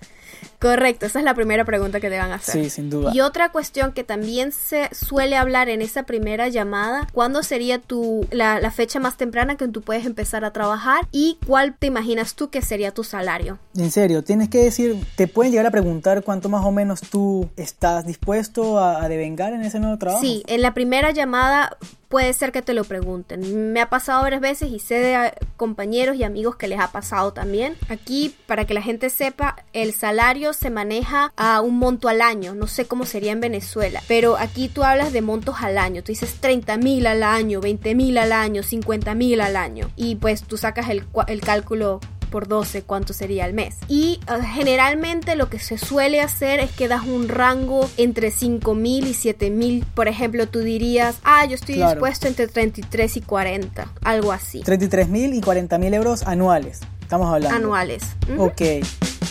Correcto, 0.64 1.06
esa 1.06 1.20
es 1.20 1.26
la 1.26 1.34
primera 1.34 1.66
pregunta 1.66 2.00
que 2.00 2.10
te 2.10 2.18
van 2.18 2.32
a 2.32 2.36
hacer. 2.36 2.64
Sí, 2.64 2.70
sin 2.70 2.90
duda. 2.90 3.12
Y 3.14 3.20
otra 3.20 3.52
cuestión 3.52 3.92
que 3.92 4.06
también 4.06 4.54
se 4.54 4.88
suele 4.96 5.36
hablar 5.36 5.68
en 5.68 5.82
esa 5.82 6.04
primera 6.04 6.48
llamada, 6.48 7.06
¿cuándo 7.12 7.44
sería 7.44 7.80
tu, 7.80 8.26
la, 8.32 8.62
la 8.62 8.72
fecha 8.72 9.02
más 9.02 9.18
temprana 9.18 9.58
que 9.58 9.68
tú 9.68 9.82
puedes 9.82 10.06
empezar 10.06 10.46
a 10.46 10.54
trabajar? 10.54 11.06
¿Y 11.12 11.38
cuál 11.46 11.76
te 11.78 11.88
imaginas 11.88 12.36
tú 12.36 12.50
que 12.50 12.62
sería 12.62 12.94
tu 12.94 13.04
salario? 13.04 13.60
En 13.76 13.92
serio, 13.92 14.24
tienes 14.24 14.48
que 14.48 14.60
decir, 14.60 14.96
te 15.18 15.28
pueden 15.28 15.52
llegar 15.52 15.66
a 15.66 15.72
preguntar 15.72 16.24
cuánto 16.24 16.48
más 16.48 16.64
o 16.64 16.72
menos 16.72 17.02
tú 17.02 17.50
estás 17.58 18.06
dispuesto 18.06 18.80
a, 18.80 19.04
a 19.04 19.10
devengar 19.10 19.52
en 19.52 19.64
ese 19.64 19.82
nuevo 19.82 19.98
trabajo. 19.98 20.22
Sí, 20.22 20.44
en 20.48 20.62
la 20.62 20.74
primera 20.74 21.12
llamada 21.12 21.78
puede 22.14 22.32
ser 22.34 22.52
que 22.52 22.62
te 22.62 22.76
lo 22.76 22.84
pregunten. 22.84 23.74
Me 23.74 23.82
ha 23.82 23.90
pasado 23.90 24.22
varias 24.22 24.40
veces 24.40 24.70
y 24.70 24.78
sé 24.78 25.00
de 25.00 25.16
eh, 25.16 25.34
compañeros 25.58 26.16
y 26.16 26.24
amigos 26.24 26.56
que 26.58 26.68
les 26.68 26.80
ha 26.80 26.92
pasado 26.92 27.34
también. 27.34 27.76
Aquí, 27.90 28.36
para 28.46 28.66
que 28.66 28.76
la 28.76 28.84
gente 28.84 29.10
sepa, 29.10 29.56
el 29.74 29.96
salario 29.96 30.54
se 30.54 30.70
maneja 30.70 31.34
a 31.36 31.60
un 31.62 31.80
monto 31.80 32.10
al 32.10 32.22
año. 32.22 32.54
No 32.54 32.68
sé 32.68 32.86
cómo 32.86 33.08
sería 33.08 33.32
en 33.32 33.40
Venezuela, 33.40 34.00
pero 34.08 34.38
aquí 34.38 34.70
tú 34.70 34.84
hablas 34.84 35.12
de 35.12 35.24
montos 35.24 35.56
al 35.62 35.80
año. 35.80 36.04
Tú 36.04 36.12
dices 36.12 36.36
30 36.40 36.78
mil 36.78 37.08
al 37.08 37.24
año, 37.24 37.62
20 37.62 37.96
mil 37.96 38.16
al 38.20 38.32
año, 38.32 38.62
50 38.62 39.16
mil 39.16 39.42
al 39.42 39.56
año. 39.56 39.90
Y 39.96 40.18
pues 40.18 40.44
tú 40.44 40.58
sacas 40.58 40.92
el, 40.92 41.08
el 41.26 41.42
cálculo 41.42 42.00
por 42.34 42.48
12 42.48 42.82
cuánto 42.82 43.14
sería 43.14 43.46
al 43.46 43.54
mes. 43.54 43.76
Y 43.88 44.20
eh, 44.28 44.44
generalmente 44.56 45.36
lo 45.36 45.52
que 45.52 45.60
se 45.60 45.78
suele 45.78 46.20
hacer 46.20 46.60
es 46.60 46.72
que 46.72 46.88
das 46.88 47.06
un 47.06 47.30
rango 47.30 47.88
entre 47.98 48.32
5 48.32 48.74
mil 48.74 49.06
y 49.06 49.14
7 49.14 49.52
mil. 49.52 49.86
Por 49.94 50.08
ejemplo, 50.08 50.48
tú 50.48 50.60
dirías, 50.62 51.18
ah, 51.24 51.46
yo 51.46 51.54
estoy 51.54 51.76
Claro. 51.76 51.92
dispuesto 51.92 52.28
entre 52.28 52.48
33 52.48 53.18
y 53.18 53.22
40, 53.22 53.88
algo 54.04 54.32
así, 54.32 54.62
33 54.62 55.10
mil 55.10 55.36
y 55.36 55.42
40 55.42 55.78
mil 55.78 55.94
euros 55.94 56.24
anuales. 56.24 56.80
Estamos 57.02 57.32
hablando. 57.32 57.56
anuales. 57.56 58.02
Ujú. 58.34 58.46
Ok, 58.46 58.62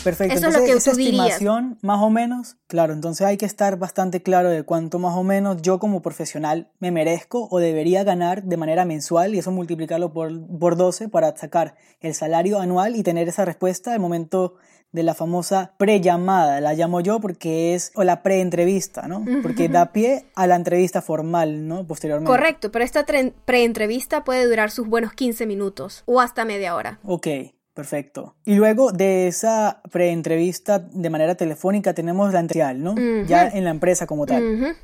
perfecto. 0.03 0.35
Eso 0.35 0.49
es 0.49 0.55
lo 0.55 0.61
entonces, 0.61 0.73
que 0.73 0.79
esa 0.79 0.91
tú 0.93 0.97
dirías. 0.97 1.27
estimación, 1.27 1.79
más 1.83 2.01
o 2.03 2.11
menos, 2.11 2.57
claro, 2.67 2.93
entonces 2.93 3.27
hay 3.27 3.37
que 3.37 3.47
estar 3.47 3.79
bastante 3.79 4.23
claro 4.23 4.49
de 4.51 4.63
cuánto 4.63 4.99
más 4.99 5.17
o 5.17 5.23
menos 5.23 5.63
yo 5.63 5.79
como 5.79 6.03
profesional 6.03 6.71
me 6.81 6.91
merezco 6.91 7.49
o 7.51 7.59
debería 7.59 8.05
ganar 8.05 8.43
de 8.45 8.57
manera 8.57 8.85
mensual 8.85 9.35
y 9.35 9.39
eso 9.39 9.51
multiplicarlo 9.51 10.13
por, 10.13 10.31
por 10.59 10.77
12 10.77 11.09
para 11.09 11.37
sacar 11.37 11.75
el 12.01 12.15
salario 12.15 12.59
anual 12.61 12.97
y 12.97 13.03
tener 13.03 13.29
esa 13.29 13.45
respuesta 13.45 13.93
al 13.93 14.01
momento 14.01 14.55
de 14.93 15.03
la 15.03 15.15
famosa 15.15 15.73
pre-llamada, 15.79 16.61
la 16.61 16.75
llamo 16.75 17.01
yo 17.01 17.19
porque 17.19 17.75
es, 17.75 17.93
o 17.95 18.05
la 18.05 18.23
pre-entrevista, 18.23 19.09
¿no? 19.09 19.25
Porque 19.43 19.71
da 19.71 19.91
pie 19.91 20.27
a 20.35 20.47
la 20.47 20.55
entrevista 20.55 21.01
formal, 21.01 21.67
¿no? 21.67 21.87
Posteriormente. 21.87 22.31
Correcto, 22.31 22.71
pero 22.71 22.85
esta 22.85 23.07
tre- 23.07 23.33
pre-entrevista 23.47 24.23
puede 24.23 24.45
durar 24.45 24.71
sus 24.71 24.87
buenos 24.87 25.15
15 25.15 25.47
minutos 25.47 26.03
o 26.05 26.21
hasta 26.21 26.45
media 26.45 26.75
hora. 26.75 26.99
Ok, 27.05 27.27
perfecto. 27.75 28.37
Y 28.45 28.55
luego 28.55 28.93
de 28.93 29.29
esa 29.29 29.81
pre-entrevista 29.91 30.79
de 30.79 31.11
manera 31.11 31.35
telefónica 31.35 31.95
tenemos 31.95 32.33
la 32.33 32.41
entrevista, 32.41 32.83
¿no? 32.83 32.95
Ya 33.27 33.49
en 33.49 33.65
la 33.65 33.71
empresa 33.71 34.07
como 34.07 34.27
tal. 34.27 34.77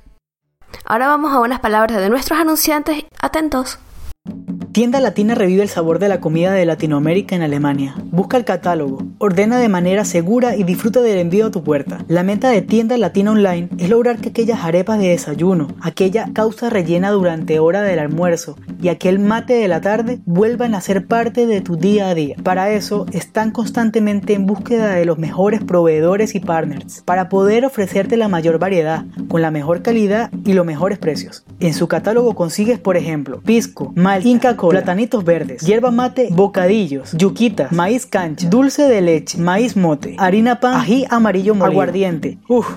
Ahora 0.84 1.06
vamos 1.06 1.32
a 1.32 1.40
unas 1.40 1.60
palabras 1.60 2.00
de 2.00 2.08
nuestros 2.08 2.38
anunciantes. 2.38 3.04
Atentos. 3.20 3.78
Tienda 4.78 5.00
Latina 5.00 5.34
revive 5.34 5.64
el 5.64 5.68
sabor 5.68 5.98
de 5.98 6.06
la 6.06 6.20
comida 6.20 6.52
de 6.52 6.64
Latinoamérica 6.64 7.34
en 7.34 7.42
Alemania. 7.42 7.96
Busca 8.12 8.36
el 8.36 8.44
catálogo, 8.44 9.02
ordena 9.18 9.58
de 9.58 9.68
manera 9.68 10.04
segura 10.04 10.54
y 10.54 10.62
disfruta 10.62 11.00
del 11.00 11.18
envío 11.18 11.46
a 11.46 11.50
tu 11.50 11.64
puerta. 11.64 12.04
La 12.06 12.22
meta 12.22 12.50
de 12.50 12.62
Tienda 12.62 12.96
Latina 12.96 13.32
Online 13.32 13.70
es 13.76 13.88
lograr 13.88 14.18
que 14.18 14.28
aquellas 14.28 14.62
arepas 14.62 15.00
de 15.00 15.08
desayuno, 15.08 15.66
aquella 15.80 16.28
causa 16.32 16.70
rellena 16.70 17.10
durante 17.10 17.58
hora 17.58 17.82
del 17.82 17.98
almuerzo 17.98 18.54
y 18.80 18.86
aquel 18.86 19.18
mate 19.18 19.54
de 19.54 19.66
la 19.66 19.80
tarde 19.80 20.20
vuelvan 20.26 20.76
a 20.76 20.80
ser 20.80 21.08
parte 21.08 21.48
de 21.48 21.60
tu 21.60 21.74
día 21.74 22.08
a 22.08 22.14
día. 22.14 22.36
Para 22.44 22.70
eso 22.70 23.06
están 23.10 23.50
constantemente 23.50 24.34
en 24.34 24.46
búsqueda 24.46 24.94
de 24.94 25.04
los 25.04 25.18
mejores 25.18 25.60
proveedores 25.60 26.36
y 26.36 26.38
partners 26.38 27.02
para 27.04 27.28
poder 27.28 27.64
ofrecerte 27.64 28.16
la 28.16 28.28
mayor 28.28 28.60
variedad, 28.60 29.06
con 29.26 29.42
la 29.42 29.50
mejor 29.50 29.82
calidad 29.82 30.30
y 30.44 30.52
los 30.52 30.64
mejores 30.64 30.98
precios. 30.98 31.44
En 31.58 31.74
su 31.74 31.88
catálogo 31.88 32.36
consigues, 32.36 32.78
por 32.78 32.96
ejemplo, 32.96 33.40
pisco, 33.40 33.92
mal, 33.96 34.24
Inca 34.24 34.56
Platanitos 34.70 35.24
verdes, 35.24 35.62
hierba 35.62 35.90
mate, 35.90 36.28
bocadillos, 36.30 37.12
yuquitas, 37.12 37.72
maíz 37.72 38.06
cancha, 38.06 38.48
dulce 38.48 38.82
de 38.82 39.00
leche, 39.00 39.38
maíz 39.38 39.76
mote, 39.76 40.16
harina 40.18 40.60
pan, 40.60 40.74
ají 40.74 41.06
amarillo 41.10 41.54
molido, 41.54 41.72
aguardiente. 41.72 42.38
Uf, 42.48 42.68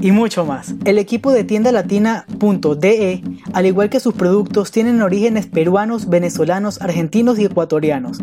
y 0.00 0.10
mucho 0.10 0.44
más. 0.44 0.74
El 0.84 0.98
equipo 0.98 1.32
de 1.32 1.44
tiendalatina.de, 1.44 3.22
al 3.52 3.66
igual 3.66 3.90
que 3.90 4.00
sus 4.00 4.14
productos, 4.14 4.70
tienen 4.70 5.00
orígenes 5.02 5.46
peruanos, 5.46 6.08
venezolanos, 6.08 6.80
argentinos 6.80 7.38
y 7.38 7.44
ecuatorianos. 7.44 8.18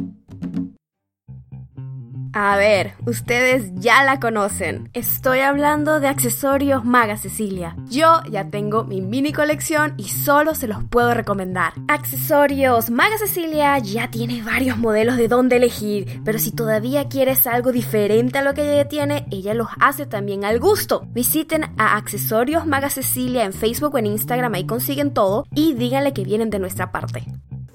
A 2.34 2.58
ver, 2.58 2.94
ustedes 3.08 3.72
ya 3.74 4.04
la 4.04 4.20
conocen. 4.20 4.90
Estoy 4.94 5.40
hablando 5.40 6.00
de 6.00 6.08
accesorios 6.08 6.86
Maga 6.86 7.18
Cecilia. 7.18 7.76
Yo 7.90 8.22
ya 8.30 8.50
tengo 8.50 8.84
mi 8.84 9.02
mini 9.02 9.34
colección 9.34 9.96
y 9.98 10.10
solo 10.10 10.54
se 10.54 10.68
los 10.68 10.84
puedo 10.84 11.14
recomendar. 11.16 11.74
Accesorios 11.88 12.92
Maga 12.92 13.18
Cecilia 13.18 13.80
ya 13.80 14.12
tiene 14.12 14.44
varios 14.44 14.78
modelos 14.78 15.18
de 15.18 15.28
dónde 15.28 15.56
elegir, 15.56 16.22
pero 16.24 16.38
si 16.38 16.52
todavía 16.52 17.10
quieres 17.10 17.48
algo 17.48 17.72
diferente 17.72 18.38
a 18.38 18.44
lo 18.44 18.54
que 18.54 18.74
ella 18.74 18.88
tiene, 18.88 19.26
ella 19.32 19.56
los 19.56 19.70
hace 19.80 20.06
también 20.06 20.46
al 20.46 20.60
gusto. 20.60 21.08
Visiten 21.12 21.64
a 21.78 21.98
Accesorios 21.98 22.68
Maga 22.68 22.92
Cecilia 22.92 23.44
en 23.44 23.54
Facebook 23.54 23.96
o 23.96 23.98
en 23.98 24.06
Instagram, 24.06 24.54
ahí 24.54 24.68
consiguen 24.68 25.14
todo 25.14 25.46
y 25.56 25.74
díganle 25.74 26.14
que 26.14 26.26
vienen 26.26 26.52
de 26.52 26.60
nuestra 26.60 26.92
parte. 26.92 27.26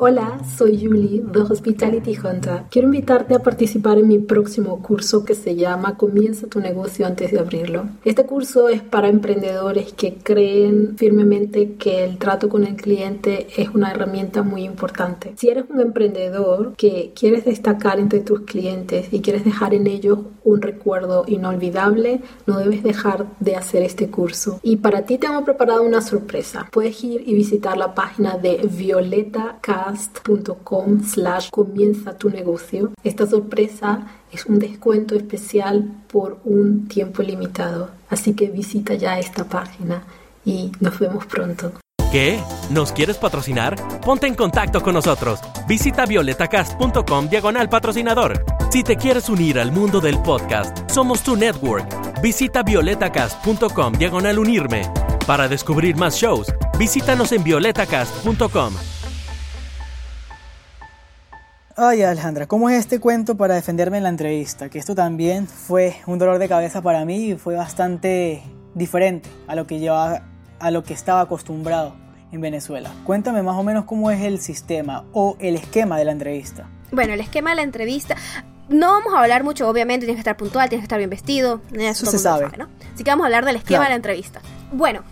Hola, 0.06 0.38
soy 0.58 0.84
Julie 0.84 1.22
de 1.22 1.40
Hospitality 1.40 2.14
Hunter. 2.18 2.64
Quiero 2.70 2.88
invitarte 2.88 3.34
a 3.34 3.38
participar 3.38 3.96
en 3.96 4.06
mi 4.06 4.18
próximo 4.18 4.82
curso 4.82 5.24
que 5.24 5.34
se 5.34 5.56
llama 5.56 5.96
Comienza 5.96 6.46
tu 6.46 6.60
negocio 6.60 7.06
antes 7.06 7.32
de 7.32 7.38
abrirlo. 7.38 7.86
Este 8.04 8.26
curso 8.26 8.68
es 8.68 8.82
para 8.82 9.08
emprendedores 9.08 9.94
que 9.94 10.16
creen 10.16 10.98
firmemente 10.98 11.76
que 11.76 12.04
el 12.04 12.18
trato 12.18 12.50
con 12.50 12.66
el 12.66 12.76
cliente 12.76 13.46
es 13.56 13.70
una 13.70 13.92
herramienta 13.92 14.42
muy 14.42 14.64
importante. 14.64 15.32
Si 15.38 15.48
eres 15.48 15.64
un 15.70 15.80
emprendedor 15.80 16.74
que 16.76 17.12
quieres 17.18 17.46
destacar 17.46 17.98
entre 17.98 18.20
tus 18.20 18.40
clientes 18.40 19.10
y 19.10 19.22
quieres 19.22 19.42
dejar 19.46 19.72
en 19.72 19.86
ellos 19.86 20.18
un 20.44 20.62
recuerdo 20.62 21.24
inolvidable, 21.26 22.20
no 22.46 22.58
debes 22.58 22.82
dejar 22.82 23.26
de 23.40 23.56
hacer 23.56 23.82
este 23.82 24.08
curso. 24.10 24.60
Y 24.62 24.76
para 24.76 25.02
ti 25.02 25.18
tengo 25.18 25.44
preparado 25.44 25.82
una 25.82 26.00
sorpresa. 26.00 26.68
Puedes 26.70 27.02
ir 27.02 27.22
y 27.26 27.34
visitar 27.34 27.76
la 27.76 27.94
página 27.94 28.38
de 28.38 28.68
Violeta 28.70 29.58
K 29.60 29.74
podcast.com 29.84 31.02
slash 31.02 31.50
comienza 31.50 32.16
tu 32.16 32.30
negocio. 32.30 32.92
Esta 33.02 33.26
sorpresa 33.26 34.06
es 34.32 34.46
un 34.46 34.58
descuento 34.58 35.14
especial 35.14 35.90
por 36.08 36.38
un 36.44 36.88
tiempo 36.88 37.22
limitado. 37.22 37.90
Así 38.10 38.34
que 38.34 38.48
visita 38.48 38.94
ya 38.94 39.18
esta 39.18 39.44
página 39.44 40.04
y 40.44 40.72
nos 40.80 40.98
vemos 40.98 41.26
pronto. 41.26 41.72
¿Qué? 42.12 42.38
¿Nos 42.70 42.92
quieres 42.92 43.16
patrocinar? 43.16 43.76
Ponte 44.00 44.26
en 44.26 44.34
contacto 44.34 44.80
con 44.82 44.94
nosotros. 44.94 45.40
Visita 45.66 46.06
violetacast.com 46.06 47.28
diagonal 47.28 47.68
patrocinador. 47.68 48.63
Si 48.74 48.82
te 48.82 48.96
quieres 48.96 49.28
unir 49.28 49.60
al 49.60 49.70
mundo 49.70 50.00
del 50.00 50.20
podcast, 50.20 50.90
somos 50.90 51.22
tu 51.22 51.36
network. 51.36 52.20
Visita 52.20 52.64
violetacast.com 52.64 53.92
diagonal 53.92 54.36
unirme. 54.36 54.82
Para 55.28 55.46
descubrir 55.46 55.94
más 55.94 56.16
shows, 56.16 56.52
visítanos 56.76 57.30
en 57.30 57.44
violetacast.com. 57.44 58.74
Ay, 61.76 62.02
Alejandra, 62.02 62.48
¿cómo 62.48 62.68
es 62.68 62.80
este 62.80 62.98
cuento 62.98 63.36
para 63.36 63.54
defenderme 63.54 63.98
en 63.98 64.02
la 64.02 64.08
entrevista? 64.08 64.68
Que 64.68 64.80
esto 64.80 64.96
también 64.96 65.46
fue 65.46 65.94
un 66.06 66.18
dolor 66.18 66.40
de 66.40 66.48
cabeza 66.48 66.82
para 66.82 67.04
mí 67.04 67.28
y 67.28 67.34
fue 67.36 67.54
bastante 67.54 68.42
diferente 68.74 69.28
a 69.46 69.54
lo 69.54 69.68
que 69.68 69.78
llevaba, 69.78 70.22
a 70.58 70.72
lo 70.72 70.82
que 70.82 70.94
estaba 70.94 71.20
acostumbrado 71.20 71.94
en 72.32 72.40
Venezuela. 72.40 72.90
Cuéntame 73.04 73.44
más 73.44 73.54
o 73.54 73.62
menos 73.62 73.84
cómo 73.84 74.10
es 74.10 74.22
el 74.22 74.40
sistema 74.40 75.04
o 75.12 75.36
el 75.38 75.54
esquema 75.54 75.96
de 75.96 76.06
la 76.06 76.10
entrevista. 76.10 76.68
Bueno, 76.90 77.12
el 77.12 77.20
esquema 77.20 77.50
de 77.50 77.56
la 77.56 77.62
entrevista. 77.62 78.16
No 78.68 78.92
vamos 78.92 79.14
a 79.14 79.20
hablar 79.20 79.44
mucho, 79.44 79.68
obviamente, 79.68 80.06
tienes 80.06 80.16
que 80.16 80.20
estar 80.20 80.36
puntual, 80.36 80.68
tienes 80.68 80.82
que 80.82 80.86
estar 80.86 80.98
bien 80.98 81.10
vestido. 81.10 81.60
Eso, 81.72 82.06
se 82.06 82.18
sabe. 82.18 82.50
¿no? 82.56 82.68
Así 82.94 83.04
que 83.04 83.10
vamos 83.10 83.24
a 83.24 83.26
hablar 83.26 83.44
del 83.44 83.56
esquema 83.56 83.84
de 83.84 83.90
la 83.90 83.96
entrevista. 83.96 84.40
Bueno, 84.72 85.02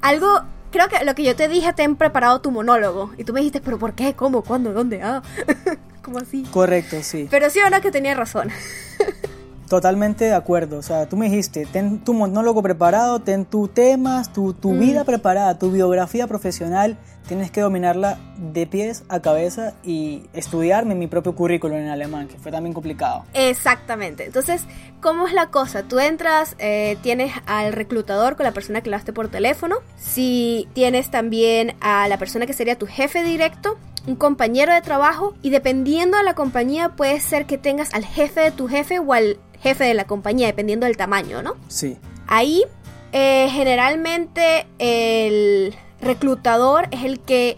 algo 0.00 0.42
creo 0.70 0.88
que 0.88 1.04
lo 1.04 1.14
que 1.14 1.22
yo 1.22 1.36
te 1.36 1.48
dije, 1.48 1.72
te 1.72 1.84
han 1.84 1.96
preparado 1.96 2.40
tu 2.40 2.50
monólogo. 2.50 3.12
Y 3.16 3.24
tú 3.24 3.32
me 3.32 3.40
dijiste, 3.40 3.60
¿pero 3.60 3.78
por 3.78 3.94
qué? 3.94 4.14
¿Cómo? 4.14 4.42
¿Cuándo? 4.42 4.72
¿Dónde? 4.72 5.02
Ah. 5.02 5.22
¿Cómo 6.02 6.18
así? 6.18 6.42
Correcto, 6.50 7.02
sí. 7.02 7.28
Pero 7.30 7.48
sí 7.48 7.60
o 7.60 7.70
no 7.70 7.80
que 7.80 7.90
tenía 7.90 8.14
razón. 8.14 8.50
Totalmente 9.68 10.24
de 10.24 10.34
acuerdo. 10.34 10.78
O 10.78 10.82
sea, 10.82 11.08
tú 11.08 11.16
me 11.16 11.28
dijiste, 11.28 11.66
ten 11.66 11.98
tu 12.00 12.14
monólogo 12.14 12.62
preparado, 12.62 13.20
ten 13.20 13.44
tus 13.44 13.72
temas, 13.72 14.32
tu, 14.32 14.52
tu 14.52 14.74
vida 14.74 15.04
preparada, 15.04 15.58
tu 15.58 15.70
biografía 15.70 16.26
profesional. 16.26 16.98
Tienes 17.26 17.50
que 17.50 17.62
dominarla 17.62 18.18
de 18.36 18.66
pies 18.66 19.04
a 19.08 19.20
cabeza 19.20 19.72
y 19.82 20.24
estudiarme 20.34 20.94
mi 20.94 21.06
propio 21.06 21.34
currículum 21.34 21.78
en 21.78 21.88
alemán, 21.88 22.28
que 22.28 22.36
fue 22.36 22.52
también 22.52 22.74
complicado. 22.74 23.24
Exactamente. 23.32 24.26
Entonces, 24.26 24.66
¿cómo 25.00 25.26
es 25.26 25.32
la 25.32 25.48
cosa? 25.48 25.84
Tú 25.84 25.98
entras, 25.98 26.54
eh, 26.58 26.98
tienes 27.02 27.32
al 27.46 27.72
reclutador 27.72 28.36
con 28.36 28.44
la 28.44 28.52
persona 28.52 28.82
que 28.82 28.90
hablaste 28.90 29.14
por 29.14 29.28
teléfono. 29.28 29.76
Si 29.96 30.68
tienes 30.74 31.10
también 31.10 31.74
a 31.80 32.06
la 32.08 32.18
persona 32.18 32.44
que 32.44 32.52
sería 32.52 32.76
tu 32.78 32.86
jefe 32.86 33.22
directo, 33.22 33.78
un 34.06 34.16
compañero 34.16 34.72
de 34.72 34.82
trabajo 34.82 35.34
y 35.42 35.50
dependiendo 35.50 36.18
de 36.18 36.24
la 36.24 36.34
compañía 36.34 36.90
puede 36.90 37.20
ser 37.20 37.46
que 37.46 37.58
tengas 37.58 37.94
al 37.94 38.04
jefe 38.04 38.40
de 38.40 38.50
tu 38.50 38.68
jefe 38.68 38.98
o 38.98 39.12
al 39.12 39.38
jefe 39.60 39.84
de 39.84 39.94
la 39.94 40.04
compañía, 40.04 40.46
dependiendo 40.46 40.86
del 40.86 40.96
tamaño, 40.96 41.42
¿no? 41.42 41.54
Sí. 41.68 41.96
Ahí 42.26 42.64
eh, 43.12 43.48
generalmente 43.50 44.66
el 44.78 45.74
reclutador 46.00 46.88
es 46.90 47.04
el 47.04 47.20
que 47.20 47.56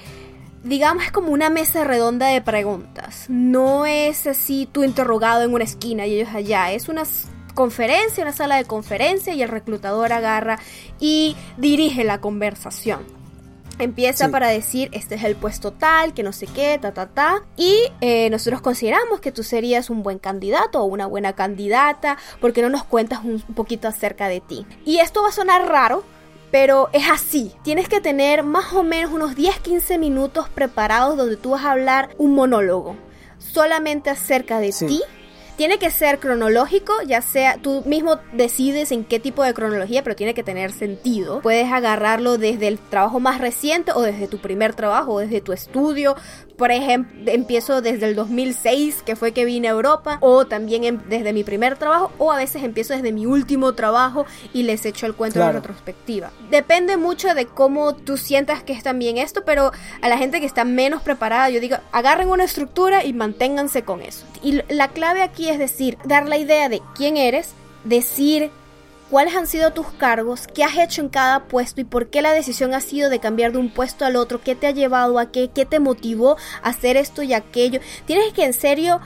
digamos, 0.63 1.05
es 1.05 1.13
como 1.13 1.31
una 1.31 1.49
mesa 1.49 1.85
redonda 1.85 2.27
de 2.27 2.41
preguntas. 2.41 3.27
No 3.29 3.87
es 3.87 4.27
así 4.27 4.69
tú 4.71 4.83
interrogado 4.83 5.45
en 5.45 5.55
una 5.55 5.65
esquina 5.65 6.07
y 6.07 6.15
ellos 6.19 6.35
allá. 6.35 6.73
Es 6.73 6.89
una 6.89 7.05
conferencia, 7.55 8.23
una 8.25 8.33
sala 8.33 8.57
de 8.57 8.65
conferencia 8.65 9.33
y 9.33 9.43
el 9.43 9.49
reclutador 9.49 10.13
agarra 10.13 10.59
y 10.99 11.37
dirige 11.57 12.03
la 12.05 12.21
conversación. 12.21 13.01
Empieza 13.79 14.31
para 14.31 14.49
decir, 14.49 14.89
este 14.93 15.17
es 15.17 15.25
el 15.25 15.37
puesto 15.37 15.73
tal, 15.73 16.15
que 16.15 16.23
no 16.23 16.33
sé 16.33 16.47
qué, 16.47 16.79
ta, 16.81 16.93
ta, 16.93 17.07
ta. 17.07 17.43
Y 17.57 17.75
eh, 18.01 18.31
nosotros 18.31 18.63
consideramos 18.63 19.21
que 19.21 19.33
tú 19.33 19.43
serías 19.43 19.91
un 19.91 20.03
buen 20.03 20.19
candidato 20.19 20.81
o 20.81 20.85
una 20.85 21.07
buena 21.07 21.35
candidata 21.35 22.17
porque 22.41 22.63
no 22.63 22.71
nos 22.71 22.85
cuentas 22.85 23.21
un 23.25 23.41
poquito 23.41 23.89
acerca 23.89 24.29
de 24.29 24.41
ti. 24.41 24.67
Y 24.85 24.99
esto 24.99 25.23
va 25.23 25.29
a 25.29 25.33
sonar 25.33 25.69
raro, 25.69 26.05
pero 26.51 26.89
es 26.93 27.09
así. 27.11 27.53
Tienes 27.63 27.89
que 27.89 28.01
tener 28.01 28.43
más 28.43 28.73
o 28.73 28.83
menos 28.83 29.13
unos 29.13 29.37
10-15 29.37 29.99
minutos 29.99 30.49
preparados 30.49 31.17
donde 31.17 31.37
tú 31.37 31.51
vas 31.51 31.65
a 31.65 31.73
hablar 31.73 32.15
un 32.19 32.35
monólogo 32.35 32.97
solamente 33.39 34.11
acerca 34.11 34.59
de 34.59 34.73
ti 34.73 35.03
tiene 35.57 35.79
que 35.79 35.91
ser 35.91 36.19
cronológico, 36.19 36.93
ya 37.07 37.23
sea 37.23 37.59
tú 37.59 37.83
mismo 37.87 38.19
decides 38.33 38.93
en 38.93 39.05
qué 39.05 39.19
tipo 39.19 39.43
de 39.43 39.55
cronología, 39.55 40.03
pero 40.03 40.15
tiene 40.15 40.35
que 40.35 40.43
tener 40.43 40.73
sentido. 40.73 41.41
Puedes 41.41 41.73
agarrarlo 41.73 42.39
desde 42.39 42.69
el 42.69 42.79
trabajo 42.79 43.21
más 43.21 43.41
reciente 43.41 43.93
o 43.93 44.03
desde 44.03 44.29
tu 44.29 44.39
primer 44.39 44.75
trabajo 44.75 45.15
o 45.15 45.19
desde 45.21 45.41
tu 45.41 45.53
estudio. 45.53 46.17
Por 46.57 46.71
ejemplo, 46.71 47.31
empiezo 47.31 47.83
desde 47.83 48.07
el 48.07 48.15
2006, 48.15 49.03
que 49.03 49.17
fue 49.17 49.33
que 49.33 49.45
vine 49.45 49.69
a 49.69 49.73
Europa, 49.73 50.19
o 50.21 50.47
también 50.47 51.03
desde 51.09 51.33
mi 51.33 51.45
primer 51.45 51.77
trabajo, 51.77 52.11
o 52.19 52.33
a 52.33 52.37
veces 52.37 52.63
empiezo 52.63 52.95
desde 52.95 53.13
mi 53.13 53.27
último 53.27 53.75
trabajo 53.75 54.27
y 54.53 54.63
les 54.63 54.87
echo 54.87 55.07
el 55.07 55.15
cuento 55.15 55.41
de 55.41 55.53
retrospectiva. 55.53 56.31
Depende 56.51 56.97
mucho 56.97 57.35
de 57.35 57.47
cómo 57.47 57.95
tú 57.95 58.17
sientas 58.17 58.63
que 58.63 58.73
es 58.73 58.83
también 58.83 59.19
esto, 59.19 59.45
pero 59.45 59.73
a 60.01 60.09
la 60.09 60.19
gente 60.19 60.41
que 60.41 60.47
está 60.47 60.65
menos 60.65 61.03
preparada, 61.03 61.51
yo 61.51 61.61
digo, 61.61 61.77
agarren 61.93 62.29
una 62.29 62.45
estructura 62.45 63.05
y 63.05 63.13
manténganse 63.13 63.83
con 63.83 64.01
eso. 64.01 64.25
Y 64.43 64.63
la 64.69 64.89
clave 64.89 65.23
aquí 65.23 65.49
es 65.49 65.59
decir, 65.59 65.99
dar 66.05 66.27
la 66.27 66.39
idea 66.39 66.69
de 66.69 66.81
quién 66.95 67.17
eres, 67.17 67.53
decir 67.85 68.51
cuáles 69.11 69.35
han 69.35 69.47
sido 69.47 69.73
tus 69.73 69.87
cargos, 69.93 70.47
qué 70.47 70.65
has 70.65 70.77
hecho 70.77 71.01
en 71.01 71.09
cada 71.09 71.45
puesto 71.45 71.81
y 71.81 71.85
por 71.85 72.09
qué 72.09 72.23
la 72.23 72.33
decisión 72.33 72.75
ha 72.75 72.81
sido 72.81 73.11
de 73.11 73.21
cambiar 73.21 73.53
de 73.53 73.59
un 73.59 73.71
puesto 73.71 74.05
al 74.05 74.17
otro, 74.17 74.41
qué 74.41 74.55
te 74.55 74.67
ha 74.67 74.73
llevado 74.73 75.19
a 75.19 75.31
qué, 75.31 75.51
qué 75.55 75.65
te 75.65 75.81
motivó 75.81 76.37
a 76.63 76.71
hacer 76.71 76.97
esto 76.97 77.23
y 77.23 77.35
aquello. 77.35 77.81
Tienes 78.07 78.33
que 78.33 78.45
en 78.45 78.53
serio 78.53 79.01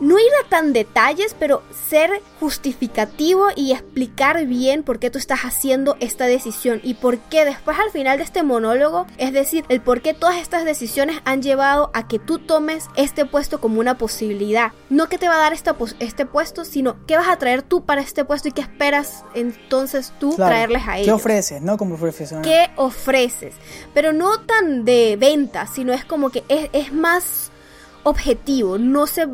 no 0.00 0.18
ir 0.18 0.30
a 0.44 0.48
tan 0.48 0.72
detalles, 0.72 1.34
pero 1.38 1.62
ser 1.88 2.10
justificativo 2.40 3.46
y 3.54 3.72
explicar 3.72 4.46
bien 4.46 4.82
por 4.82 4.98
qué 4.98 5.10
tú 5.10 5.18
estás 5.18 5.40
haciendo 5.40 5.96
esta 6.00 6.26
decisión 6.26 6.80
y 6.82 6.94
por 6.94 7.18
qué 7.18 7.44
después 7.44 7.78
al 7.78 7.90
final 7.90 8.18
de 8.18 8.24
este 8.24 8.42
monólogo, 8.42 9.06
es 9.18 9.32
decir, 9.32 9.64
el 9.68 9.80
por 9.80 10.02
qué 10.02 10.14
todas 10.14 10.36
estas 10.36 10.64
decisiones 10.64 11.20
han 11.24 11.42
llevado 11.42 11.90
a 11.94 12.06
que 12.08 12.18
tú 12.18 12.38
tomes 12.38 12.88
este 12.96 13.24
puesto 13.24 13.60
como 13.60 13.80
una 13.80 13.98
posibilidad. 13.98 14.72
No 14.90 15.08
que 15.08 15.18
te 15.18 15.28
va 15.28 15.36
a 15.36 15.50
dar 15.50 15.52
este 15.52 16.26
puesto, 16.26 16.64
sino 16.64 16.96
qué 17.06 17.16
vas 17.16 17.28
a 17.28 17.36
traer 17.36 17.62
tú 17.62 17.84
para 17.84 18.00
este 18.00 18.24
puesto 18.24 18.48
y 18.48 18.52
qué 18.52 18.62
esperas 18.62 19.24
entonces 19.34 20.12
tú 20.18 20.34
traerles 20.34 20.82
a 20.86 20.98
ellos. 20.98 21.06
¿Qué 21.06 21.12
ofreces, 21.12 21.62
no? 21.62 21.76
Como 21.76 21.96
profesional. 21.96 22.44
¿Qué 22.44 22.70
ofreces? 22.76 23.54
Pero 23.94 24.12
no 24.12 24.40
tan 24.40 24.84
de 24.84 25.16
venta, 25.18 25.66
sino 25.66 25.92
es 25.92 26.04
como 26.04 26.30
que 26.30 26.44
es, 26.48 26.68
es 26.72 26.92
más 26.92 27.50
objetivo, 28.04 28.78
no 28.78 29.06
se 29.06 29.26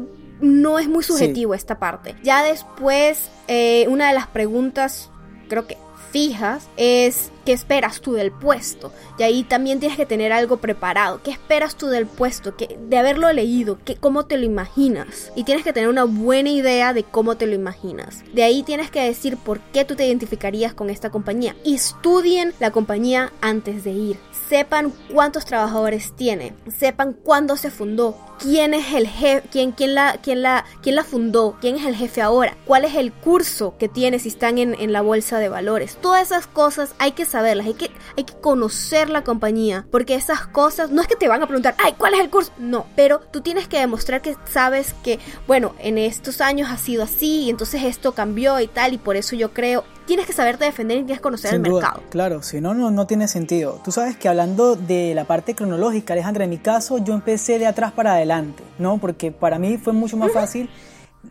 no 0.43 0.79
es 0.79 0.89
muy 0.89 1.03
subjetivo 1.03 1.55
esta 1.55 1.79
parte. 1.79 2.15
Ya 2.23 2.43
después, 2.43 3.31
eh, 3.49 3.87
una 3.89 4.09
de 4.09 4.15
las 4.15 4.27
preguntas, 4.27 5.11
creo 5.49 5.67
que 5.67 5.79
fijas, 6.11 6.69
es 6.77 7.33
¿Qué 7.45 7.53
esperas 7.53 8.01
tú 8.01 8.13
del 8.13 8.31
puesto? 8.31 8.93
Y 9.19 9.25
ahí 9.25 9.43
también 9.43 9.81
tienes 9.81 9.99
que 9.99 10.07
tener 10.07 10.33
algo 10.33 10.59
preparado. 10.59 11.21
¿Qué 11.25 11.33
esperas 11.33 11.75
tú 11.75 11.89
del 11.89 12.07
puesto? 12.07 12.57
¿Qué, 12.57 12.79
de 12.89 12.99
haberlo 12.99 13.33
leído, 13.33 13.79
¿qué, 13.85 13.97
¿cómo 13.97 14.27
te 14.27 14.37
lo 14.37 14.45
imaginas? 14.45 15.33
Y 15.35 15.43
tienes 15.43 15.65
que 15.65 15.73
tener 15.73 15.89
una 15.89 16.05
buena 16.05 16.51
idea 16.51 16.93
de 16.93 17.03
cómo 17.03 17.37
te 17.37 17.47
lo 17.47 17.55
imaginas. 17.55 18.23
De 18.33 18.45
ahí 18.45 18.63
tienes 18.63 18.93
que 18.93 19.01
decir 19.01 19.37
por 19.37 19.59
qué 19.73 19.85
tú 19.85 19.97
te 19.97 20.07
identificarías 20.07 20.73
con 20.73 20.89
esta 20.89 21.11
compañía. 21.11 21.57
Estudien 21.65 22.55
la 22.61 22.71
compañía 22.71 23.33
antes 23.41 23.83
de 23.83 23.91
ir. 23.91 24.17
Sepan 24.49 24.93
cuántos 25.13 25.45
trabajadores 25.45 26.13
tiene. 26.15 26.55
Sepan 26.79 27.13
cuándo 27.13 27.57
se 27.57 27.71
fundó 27.71 28.17
quién 28.43 28.75
es 28.75 28.93
el 28.93 29.07
jefe, 29.07 29.47
quién, 29.51 29.73
quién, 29.73 29.95
la, 29.95 30.19
quién, 30.23 30.43
la, 30.43 30.65
quién 30.83 30.97
la 30.97 31.05
fundó, 31.05 31.57
quién 31.61 31.77
es 31.77 31.87
el 31.87 31.95
jefe 31.95 32.21
ahora, 32.21 32.57
cuál 32.67 32.85
es 32.85 32.95
el 32.97 33.13
curso 33.13 33.75
que 33.79 33.89
tiene 33.89 34.19
si 34.19 34.29
están 34.29 34.59
en, 34.59 34.75
en, 34.75 34.93
la 34.93 35.01
bolsa 35.01 35.39
de 35.39 35.49
valores. 35.49 35.97
Todas 36.01 36.23
esas 36.23 36.47
cosas 36.47 36.95
hay 36.99 37.13
que 37.13 37.25
saberlas, 37.25 37.67
hay 37.67 37.75
que, 37.75 37.91
hay 38.17 38.25
que 38.25 38.35
conocer 38.35 39.09
la 39.09 39.23
compañía, 39.23 39.87
porque 39.91 40.15
esas 40.15 40.47
cosas 40.47 40.91
no 40.91 41.03
es 41.03 41.09
que 41.09 41.17
te 41.17 41.29
van 41.29 41.43
a 41.43 41.47
preguntar, 41.47 41.77
ay, 41.79 41.95
¿cuál 41.97 42.15
es 42.15 42.21
el 42.21 42.31
curso? 42.31 42.53
No, 42.59 42.87
pero 42.97 43.21
tú 43.33 43.41
tienes 43.41 43.69
que 43.69 43.79
demostrar 43.79 44.23
que 44.23 44.37
sabes 44.51 44.95
que, 45.05 45.19
bueno, 45.47 45.75
en 45.79 45.99
estos 45.99 46.41
años 46.41 46.69
ha 46.71 46.77
sido 46.77 47.05
así 47.05 47.43
y 47.43 47.51
entonces 47.51 47.85
esto 47.85 48.13
cambió 48.13 48.59
y 48.61 48.67
tal, 48.67 48.93
y 48.93 48.99
por 48.99 49.17
eso 49.17 49.37
yo 49.37 49.53
creo 49.53 49.85
tienes 50.07 50.27
que 50.27 50.33
saberte 50.33 50.65
defender 50.65 50.99
y 50.99 51.01
tienes 51.01 51.19
que 51.19 51.23
conocer 51.23 51.51
Sin 51.51 51.65
el 51.65 51.71
duda, 51.71 51.83
mercado. 51.83 52.03
Claro, 52.11 52.43
si 52.43 52.61
no, 52.61 52.75
no, 52.75 52.91
no 52.91 53.07
tiene 53.07 53.29
sentido. 53.29 53.81
Tú 53.85 53.93
sabes 53.93 54.17
que 54.17 54.29
hablando 54.29 54.77
de 54.77 55.15
la 55.15 55.25
parte 55.25 55.55
cronológica, 55.55 56.13
Alejandra, 56.13 56.45
en 56.45 56.51
mi 56.51 56.59
caso 56.59 56.99
yo 56.99 57.15
empecé 57.15 57.59
de 57.59 57.67
atrás 57.67 57.93
para 57.93 58.15
adelante, 58.15 58.63
¿no? 58.79 58.99
Porque 58.99 59.33
para 59.33 59.59
mí 59.59 59.79
fue 59.79 59.93
mucho 59.93 60.17
más 60.17 60.33
fácil 60.33 60.69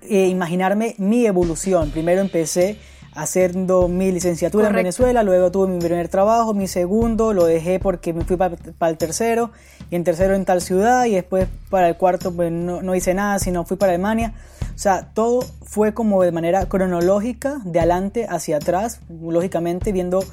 eh, 0.03 0.27
imaginarme 0.27 0.95
mi 0.97 1.25
evolución. 1.25 1.91
Primero 1.91 2.21
empecé 2.21 2.77
haciendo 3.13 3.87
mi 3.87 4.11
licenciatura 4.11 4.63
Correcto. 4.63 4.79
en 4.79 4.83
Venezuela, 4.83 5.23
luego 5.23 5.51
tuve 5.51 5.67
mi 5.67 5.79
primer 5.79 6.07
trabajo, 6.07 6.53
mi 6.53 6.67
segundo 6.67 7.33
lo 7.33 7.45
dejé 7.45 7.79
porque 7.79 8.13
me 8.13 8.23
fui 8.23 8.37
para, 8.37 8.55
el 8.55 8.97
tercero, 8.97 9.51
y 9.89 9.95
en 9.95 10.03
tercero 10.03 10.33
en 10.33 10.45
tal 10.45 10.61
ciudad, 10.61 11.05
y 11.05 11.15
después 11.15 11.47
para 11.69 11.89
el 11.89 11.97
cuarto 11.97 12.31
pues 12.31 12.51
no, 12.51 12.81
no 12.81 12.95
hice 12.95 13.13
nada, 13.13 13.39
sino 13.39 13.65
fui 13.65 13.75
para 13.75 13.91
Alemania. 13.91 14.33
O 14.81 14.83
sea, 14.83 15.11
todo 15.13 15.45
fue 15.61 15.93
como 15.93 16.23
de 16.23 16.31
manera 16.31 16.65
cronológica, 16.65 17.61
de 17.65 17.77
adelante 17.77 18.25
hacia 18.27 18.57
atrás, 18.57 18.99
lógicamente 19.11 19.91
viendo 19.91 20.23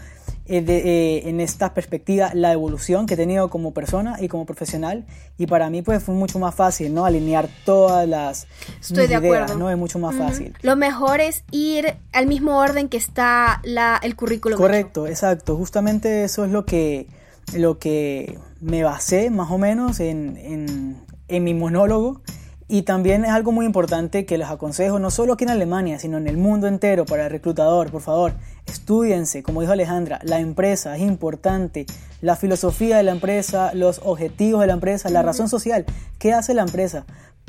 eh, 0.47 0.63
de, 0.63 0.79
eh, 0.79 1.29
en 1.29 1.43
esta 1.43 1.75
perspectiva 1.75 2.31
la 2.33 2.55
evolución 2.55 3.05
que 3.05 3.13
he 3.13 3.17
tenido 3.19 3.51
como 3.51 3.75
persona 3.75 4.17
y 4.19 4.29
como 4.29 4.47
profesional 4.47 5.05
y 5.37 5.49
para 5.49 5.69
mí 5.69 5.83
pues 5.83 6.03
fue 6.03 6.15
mucho 6.15 6.39
más 6.39 6.55
fácil, 6.55 6.95
¿no? 6.95 7.05
Alinear 7.05 7.47
todas 7.67 8.09
las 8.09 8.47
Estoy 8.81 9.01
mis 9.01 9.09
de 9.11 9.19
ideas, 9.19 9.23
acuerdo. 9.43 9.59
¿no? 9.59 9.71
Es 9.71 9.77
mucho 9.77 9.99
más 9.99 10.17
fácil. 10.17 10.55
Lo 10.63 10.77
mejor 10.77 11.21
es 11.21 11.45
ir 11.51 11.97
al 12.15 12.27
mismo 12.27 12.57
orden 12.57 12.89
que 12.89 12.97
está 12.97 13.61
la, 13.65 14.01
el 14.03 14.17
currículum. 14.17 14.55
hecho. 14.57 14.63
Correcto, 14.63 15.07
exacto. 15.07 15.57
Justamente 15.59 16.25
eso 16.25 16.47
es 16.47 16.51
lo 16.51 16.65
que, 16.65 17.07
lo 17.55 17.79
que 17.79 18.39
me 18.63 18.83
basé 18.83 19.29
más 19.29 19.51
o 19.51 19.59
menos 19.59 20.01
en, 20.01 20.39
en, 20.39 20.97
en 21.29 21.45
mi 21.45 21.53
monólogo. 21.53 22.23
Y 22.71 22.83
también 22.83 23.25
es 23.25 23.31
algo 23.31 23.51
muy 23.51 23.65
importante 23.65 24.27
que 24.27 24.37
les 24.37 24.49
aconsejo, 24.49 24.99
no 24.99 25.11
solo 25.11 25.33
aquí 25.33 25.45
en 25.45 25.51
Alemania, 25.51 25.99
sino 25.99 26.19
en 26.19 26.27
el 26.29 26.37
mundo 26.37 26.67
entero, 26.67 27.07
para 27.07 27.25
el 27.25 27.31
reclutador, 27.31 27.91
por 27.91 28.03
favor, 28.03 28.35
estudiense, 28.67 29.43
como 29.43 29.63
dijo 29.63 29.73
Alejandra, 29.73 30.21
la 30.23 30.39
empresa 30.39 30.95
es 30.95 31.01
importante, 31.01 31.87
la 32.21 32.37
filosofía 32.37 32.99
de 32.99 33.05
la 33.05 33.13
empresa, 33.13 33.73
los 33.73 34.03
objetivos 34.05 34.61
de 34.61 34.67
la 34.67 34.75
empresa, 34.75 35.09
la 35.09 35.23
razón 35.23 35.49
social, 35.49 35.87
qué 36.19 36.35
hace 36.35 36.53
la 36.53 36.61
empresa, 36.61 37.07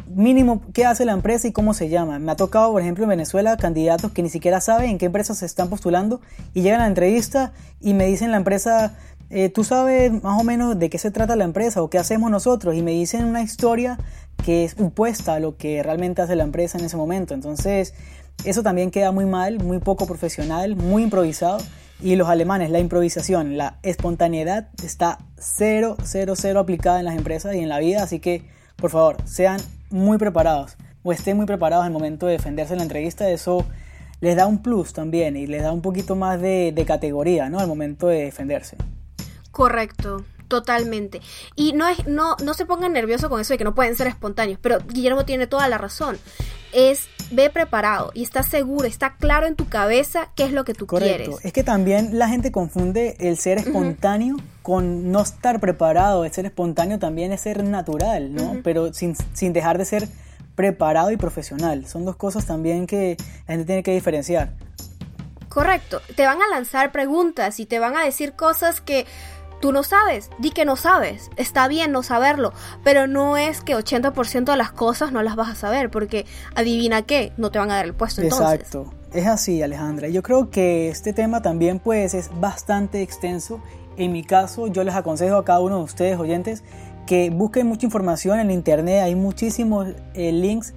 mínimo 0.07 0.61
qué 0.73 0.85
hace 0.85 1.03
la 1.03 1.11
empresa 1.11 1.49
y 1.49 1.51
cómo 1.51 1.73
se 1.73 1.89
llama. 1.89 2.17
Me 2.19 2.31
ha 2.31 2.35
tocado, 2.38 2.71
por 2.71 2.81
ejemplo, 2.81 3.03
en 3.03 3.09
Venezuela, 3.09 3.57
candidatos 3.57 4.11
que 4.11 4.23
ni 4.23 4.29
siquiera 4.29 4.61
saben 4.61 4.91
en 4.91 4.97
qué 4.97 5.07
empresas 5.07 5.39
se 5.39 5.45
están 5.45 5.69
postulando 5.69 6.21
y 6.53 6.61
llegan 6.61 6.79
a 6.79 6.83
la 6.83 6.89
entrevista 6.89 7.51
y 7.81 7.93
me 7.93 8.05
dicen 8.05 8.31
la 8.31 8.38
empresa, 8.38 8.93
eh, 9.29 9.49
tú 9.49 9.65
sabes 9.65 10.11
más 10.23 10.39
o 10.39 10.43
menos 10.45 10.79
de 10.79 10.89
qué 10.89 10.97
se 10.97 11.11
trata 11.11 11.35
la 11.35 11.43
empresa 11.43 11.81
o 11.81 11.89
qué 11.89 11.97
hacemos 11.97 12.31
nosotros 12.31 12.75
y 12.75 12.81
me 12.81 12.91
dicen 12.91 13.25
una 13.25 13.41
historia 13.41 13.99
que 14.43 14.63
es 14.63 14.75
opuesta 14.79 15.36
a 15.36 15.39
lo 15.39 15.58
que 15.58 15.84
realmente 15.84 16.22
hace 16.22 16.36
la 16.36 16.43
empresa 16.43 16.77
en 16.77 16.86
ese 16.86 16.98
momento. 16.98 17.34
Entonces, 17.34 17.93
eso 18.46 18.63
también 18.63 18.91
queda 18.91 19.12
muy 19.12 19.25
mal, 19.25 19.60
muy 19.63 19.79
poco 19.79 20.05
profesional, 20.08 20.75
muy 20.75 21.03
improvisado. 21.03 21.60
Y 22.01 22.15
los 22.15 22.29
alemanes, 22.29 22.69
la 22.69 22.79
improvisación, 22.79 23.58
la 23.58 23.77
espontaneidad 23.84 24.69
está 24.84 25.17
cero, 25.38 25.98
cero, 26.03 26.34
cero 26.38 26.62
aplicada 26.62 27.00
en 27.00 27.05
las 27.05 27.17
empresas 27.17 27.55
y 27.55 27.60
en 27.60 27.67
la 27.67 27.79
vida. 27.79 28.03
Así 28.03 28.19
que, 28.19 28.43
por 28.77 28.89
favor, 28.89 29.17
sean 29.25 29.60
muy 29.89 30.17
preparados 30.17 30.77
o 31.03 31.12
estén 31.12 31.36
muy 31.36 31.46
preparados 31.46 31.86
al 31.86 31.91
momento 31.91 32.25
de 32.25 32.34
defenderse 32.34 32.74
en 32.74 32.77
la 32.77 32.84
entrevista. 32.84 33.29
Eso 33.29 33.65
les 34.22 34.36
da 34.38 34.48
un 34.48 34.62
plus 34.62 34.93
también 34.93 35.36
y 35.36 35.46
les 35.48 35.63
da 35.63 35.74
un 35.74 35.81
poquito 35.81 36.15
más 36.15 36.39
de, 36.39 36.72
de 36.74 36.86
categoría 36.86 37.50
¿no? 37.50 37.60
al 37.60 37.67
momento 37.67 38.08
de 38.08 38.25
defenderse. 38.25 38.77
Correcto. 39.51 40.24
Totalmente. 40.50 41.22
Y 41.56 41.74
no 41.74 41.88
es, 41.88 42.08
no, 42.08 42.36
no 42.44 42.53
se 42.56 42.65
pongan 42.65 42.91
nerviosos 42.91 43.29
con 43.29 43.39
eso 43.39 43.53
de 43.53 43.58
que 43.58 43.63
no 43.63 43.75
pueden 43.75 43.96
ser 43.96 44.08
espontáneos, 44.08 44.60
pero 44.62 44.79
Guillermo 44.86 45.24
tiene 45.24 45.48
toda 45.48 45.70
la 45.70 45.77
razón. 45.77 46.18
Es 46.73 47.08
ve 47.32 47.50
preparado 47.52 48.12
y 48.15 48.23
está 48.23 48.41
seguro, 48.43 48.88
está 48.88 49.15
claro 49.17 49.45
en 49.45 49.56
tu 49.56 49.69
cabeza 49.69 50.32
qué 50.36 50.43
es 50.43 50.52
lo 50.52 50.65
que 50.65 50.73
tú 50.73 50.88
Correcto. 50.88 51.15
quieres. 51.17 51.45
Es 51.45 51.54
que 51.54 51.63
también 51.63 52.17
la 52.17 52.28
gente 52.28 52.52
confunde 52.52 53.15
el 53.19 53.38
ser 53.38 53.60
espontáneo 53.60 54.38
con 54.63 55.12
no 55.12 55.21
estar 55.21 55.60
preparado. 55.60 56.26
El 56.26 56.32
ser 56.32 56.47
espontáneo 56.47 56.97
también 57.00 57.32
es 57.32 57.41
ser 57.41 57.63
natural, 57.63 58.34
¿no? 58.34 58.58
Pero 58.63 58.91
sin, 58.93 59.15
sin 59.34 59.54
dejar 59.54 59.78
de 59.78 59.86
ser 59.86 60.08
preparado 60.56 61.12
y 61.12 61.17
profesional. 61.17 61.86
Son 61.86 62.06
dos 62.06 62.15
cosas 62.15 62.45
también 62.45 62.88
que 62.88 63.17
la 63.47 63.54
gente 63.54 63.65
tiene 63.65 63.84
que 63.84 63.93
diferenciar. 63.93 64.52
Correcto. 65.47 66.02
Te 66.15 66.26
van 66.26 66.41
a 66.41 66.47
lanzar 66.47 66.91
preguntas 66.91 67.60
y 67.60 67.65
te 67.65 67.80
van 67.80 67.97
a 67.97 68.04
decir 68.04 68.34
cosas 68.34 68.82
que 68.82 69.06
tú 69.60 69.72
no 69.72 69.84
sabes. 69.84 70.30
Di 70.39 70.52
que 70.52 70.65
no 70.65 70.76
sabes. 70.76 71.30
Está 71.36 71.67
bien 71.67 71.91
no 71.91 72.04
saberlo. 72.04 72.54
Pero 72.84 73.08
no 73.08 73.38
es 73.38 73.62
que 73.62 73.76
80% 73.76 74.45
de 74.45 74.58
las 74.58 74.72
cosas 74.72 75.12
no 75.12 75.22
las 75.24 75.36
vas 75.36 75.50
a 75.50 75.56
saber. 75.56 75.89
Porque 75.89 76.26
adivina 76.56 77.02
qué, 77.04 77.34
no 77.38 77.52
te 77.52 77.60
van 77.60 77.72
a 77.72 77.76
dar 77.76 77.86
el 77.86 77.93
puesto 77.93 78.22
entonces. 78.22 78.54
Exacto. 78.54 78.93
Es 79.13 79.26
así, 79.26 79.62
Alejandra. 79.62 80.08
Yo 80.08 80.22
creo 80.22 80.50
que 80.50 80.89
este 80.89 81.13
tema 81.13 81.41
también 81.41 81.80
pues 81.80 82.13
es 82.13 82.30
bastante 82.39 83.02
extenso. 83.02 83.62
En 83.98 84.12
mi 84.12 84.24
caso, 84.24 84.67
yo 84.67 84.84
les 84.84 84.95
aconsejo 84.95 85.36
a 85.36 85.43
cada 85.43 85.60
uno 85.60 85.78
de 85.78 85.84
ustedes, 85.84 86.17
oyentes, 86.19 86.63
que 87.06 87.32
busquen 87.32 87.67
mucha 87.67 87.86
información 87.86 88.39
en 88.39 88.52
internet. 88.52 89.02
Hay 89.04 89.15
muchísimos 89.15 89.88
eh, 90.13 90.32
links 90.32 90.74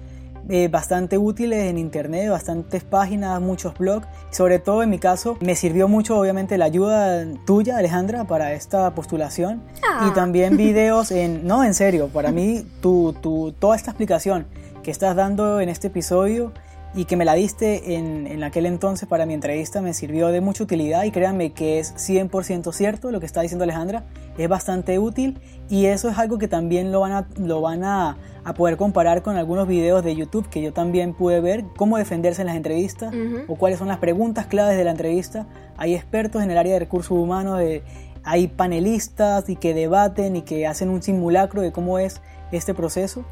eh, 0.49 0.67
bastante 0.67 1.17
útiles 1.17 1.69
en 1.69 1.77
internet, 1.77 2.29
bastantes 2.29 2.83
páginas, 2.83 3.39
muchos 3.41 3.77
blogs. 3.77 4.07
Sobre 4.29 4.59
todo 4.59 4.83
en 4.83 4.89
mi 4.89 4.99
caso 4.99 5.37
me 5.41 5.55
sirvió 5.55 5.87
mucho 5.87 6.17
obviamente 6.17 6.57
la 6.57 6.65
ayuda 6.65 7.25
tuya 7.45 7.77
Alejandra 7.77 8.25
para 8.25 8.53
esta 8.53 8.93
postulación 8.93 9.61
Ah. 9.83 10.07
y 10.09 10.13
también 10.13 10.57
videos 10.57 11.11
en, 11.11 11.45
no 11.45 11.63
en 11.63 11.73
serio, 11.73 12.09
para 12.09 12.31
mí 12.31 12.65
tu, 12.81 13.13
tu, 13.21 13.53
toda 13.59 13.75
esta 13.75 13.91
explicación 13.91 14.45
que 14.81 14.91
estás 14.91 15.15
dando 15.15 15.61
en 15.61 15.69
este 15.69 15.87
episodio 15.87 16.51
y 16.95 17.05
que 17.05 17.15
me 17.15 17.25
la 17.25 17.33
diste 17.33 17.95
en, 17.95 18.27
en 18.27 18.43
aquel 18.43 18.65
entonces 18.67 19.07
para 19.09 19.25
mi 19.25 19.33
entrevista 19.33 19.81
me 19.81 19.93
sirvió 19.93 20.27
de 20.27 20.41
mucha 20.41 20.63
utilidad 20.63 21.03
y 21.03 21.11
créanme 21.11 21.51
que 21.51 21.79
es 21.79 21.93
100% 21.95 22.71
cierto 22.71 23.09
lo 23.11 23.19
que 23.19 23.25
está 23.25 23.41
diciendo 23.41 23.63
Alejandra, 23.63 24.03
es 24.37 24.47
bastante 24.47 24.99
útil 24.99 25.39
y 25.69 25.85
eso 25.87 26.09
es 26.09 26.17
algo 26.19 26.37
que 26.37 26.47
también 26.47 26.91
lo 26.91 26.99
van 26.99 27.11
a, 27.13 27.27
lo 27.37 27.61
van 27.61 27.83
a, 27.83 28.17
a 28.43 28.53
poder 28.53 28.77
comparar 28.77 29.23
con 29.23 29.37
algunos 29.37 29.67
videos 29.67 30.03
de 30.03 30.15
YouTube 30.15 30.47
que 30.49 30.61
yo 30.61 30.71
también 30.71 31.13
pude 31.15 31.39
ver, 31.41 31.63
cómo 31.77 31.97
defenderse 31.97 32.41
en 32.41 32.47
las 32.47 32.55
entrevistas 32.57 33.13
Ujú. 33.13 33.51
o 33.51 33.55
cuáles 33.55 33.79
son 33.79 33.87
las 33.87 33.97
preguntas 33.97 34.45
claves 34.45 34.77
de 34.77 34.83
la 34.83 34.91
entrevista. 34.91 35.47
Hay 35.77 35.95
expertos 35.95 36.43
en 36.43 36.51
el 36.51 36.57
área 36.57 36.73
de 36.73 36.79
recursos 36.79 37.17
humanos, 37.17 37.57
de- 37.59 37.81
hay 38.25 38.47
panelistas 38.47 39.49
y 39.49 39.55
que 39.55 39.73
debaten 39.73 40.35
y 40.37 40.41
que 40.43 40.65
hacen 40.67 40.89
un 40.89 41.01
simulacro 41.03 41.61
de 41.61 41.71
cómo 41.71 41.99
es 41.99 42.21
este 42.51 42.73
proceso 42.73 43.25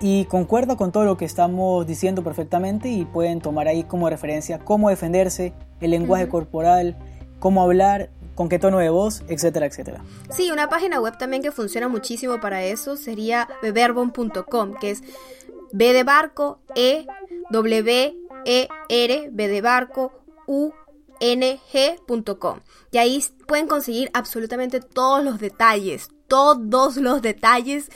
y 0.00 0.26
concuerda 0.26 0.76
con 0.76 0.92
todo 0.92 1.04
lo 1.04 1.16
que 1.16 1.24
estamos 1.24 1.86
diciendo 1.86 2.22
perfectamente 2.22 2.88
y 2.88 3.04
pueden 3.04 3.40
tomar 3.40 3.68
ahí 3.68 3.84
como 3.84 4.08
referencia 4.08 4.58
cómo 4.58 4.90
defenderse, 4.90 5.52
el 5.80 5.90
lenguaje 5.90 6.28
corporal, 6.28 6.96
cómo 7.40 7.62
hablar, 7.62 8.10
con 8.34 8.48
qué 8.48 8.60
tono 8.60 8.78
de 8.78 8.88
voz, 8.88 9.24
etcétera, 9.28 9.66
etcétera. 9.66 10.00
Sí, 10.30 10.52
una 10.52 10.68
página 10.68 11.00
web 11.00 11.18
también 11.18 11.42
que 11.42 11.50
funciona 11.50 11.88
muchísimo 11.88 12.40
para 12.40 12.62
eso 12.62 12.96
sería 12.96 13.48
beverbon.com, 13.62 14.74
que 14.80 14.90
es 14.92 15.02
B 15.72 15.92
de 15.92 16.04
barco, 16.04 16.60
E, 16.76 17.04
W, 17.50 18.16
E, 18.44 18.68
R, 18.88 19.28
B 19.32 19.48
de 19.48 19.60
barco, 19.60 20.12
U, 20.46 20.70
N, 21.18 21.60
G.com. 21.72 22.60
Y 22.92 22.98
ahí 22.98 23.24
pueden 23.48 23.66
conseguir 23.66 24.08
absolutamente 24.14 24.80
todos 24.80 25.24
los 25.24 25.40
detalles, 25.40 26.10
todos 26.28 26.96
los 26.96 27.22
detalles 27.22 27.90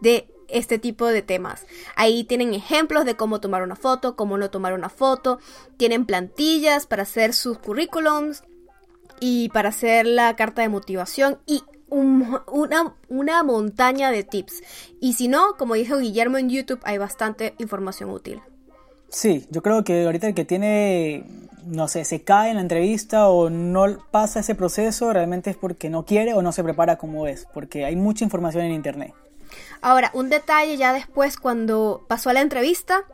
de 0.00 0.32
este 0.48 0.78
tipo 0.78 1.06
de 1.06 1.22
temas. 1.22 1.66
Ahí 1.96 2.24
tienen 2.24 2.54
ejemplos 2.54 3.04
de 3.04 3.14
cómo 3.16 3.40
tomar 3.40 3.62
una 3.62 3.76
foto, 3.76 4.16
cómo 4.16 4.38
no 4.38 4.50
tomar 4.50 4.74
una 4.74 4.88
foto, 4.88 5.38
tienen 5.76 6.06
plantillas 6.06 6.86
para 6.86 7.02
hacer 7.02 7.34
sus 7.34 7.58
currículums, 7.58 8.42
y 9.20 9.48
para 9.48 9.70
hacer 9.70 10.06
la 10.06 10.36
carta 10.36 10.62
de 10.62 10.68
motivación 10.68 11.38
y 11.46 11.64
un- 11.88 12.38
una, 12.46 12.94
una 13.08 13.42
montaña 13.42 14.10
de 14.10 14.22
tips. 14.22 14.62
Y 15.00 15.14
si 15.14 15.26
no, 15.28 15.56
como 15.58 15.74
dijo 15.74 15.98
Guillermo 15.98 16.38
en 16.38 16.50
YouTube, 16.50 16.80
hay 16.84 16.98
bastante 16.98 17.54
información 17.58 18.10
útil. 18.10 18.40
Sí, 19.08 19.46
yo 19.50 19.62
creo 19.62 19.82
que 19.84 20.04
ahorita 20.04 20.28
el 20.28 20.34
que 20.34 20.44
tiene, 20.44 21.24
no 21.66 21.88
sé, 21.88 22.04
se 22.04 22.22
cae 22.22 22.50
en 22.50 22.56
la 22.56 22.62
entrevista 22.62 23.28
o 23.28 23.48
no 23.50 23.86
pasa 24.10 24.40
ese 24.40 24.54
proceso, 24.54 25.12
realmente 25.12 25.50
es 25.50 25.56
porque 25.56 25.88
no 25.88 26.04
quiere 26.04 26.34
o 26.34 26.42
no 26.42 26.52
se 26.52 26.62
prepara 26.62 26.96
como 26.96 27.26
es, 27.26 27.46
porque 27.52 27.84
hay 27.86 27.96
mucha 27.96 28.24
información 28.24 28.64
en 28.66 28.72
Internet. 28.72 29.14
Ahora, 29.80 30.10
un 30.14 30.28
detalle 30.28 30.76
ya 30.76 30.92
después 30.92 31.36
cuando 31.36 32.04
pasó 32.08 32.32
la 32.32 32.40
entrevista, 32.40 33.04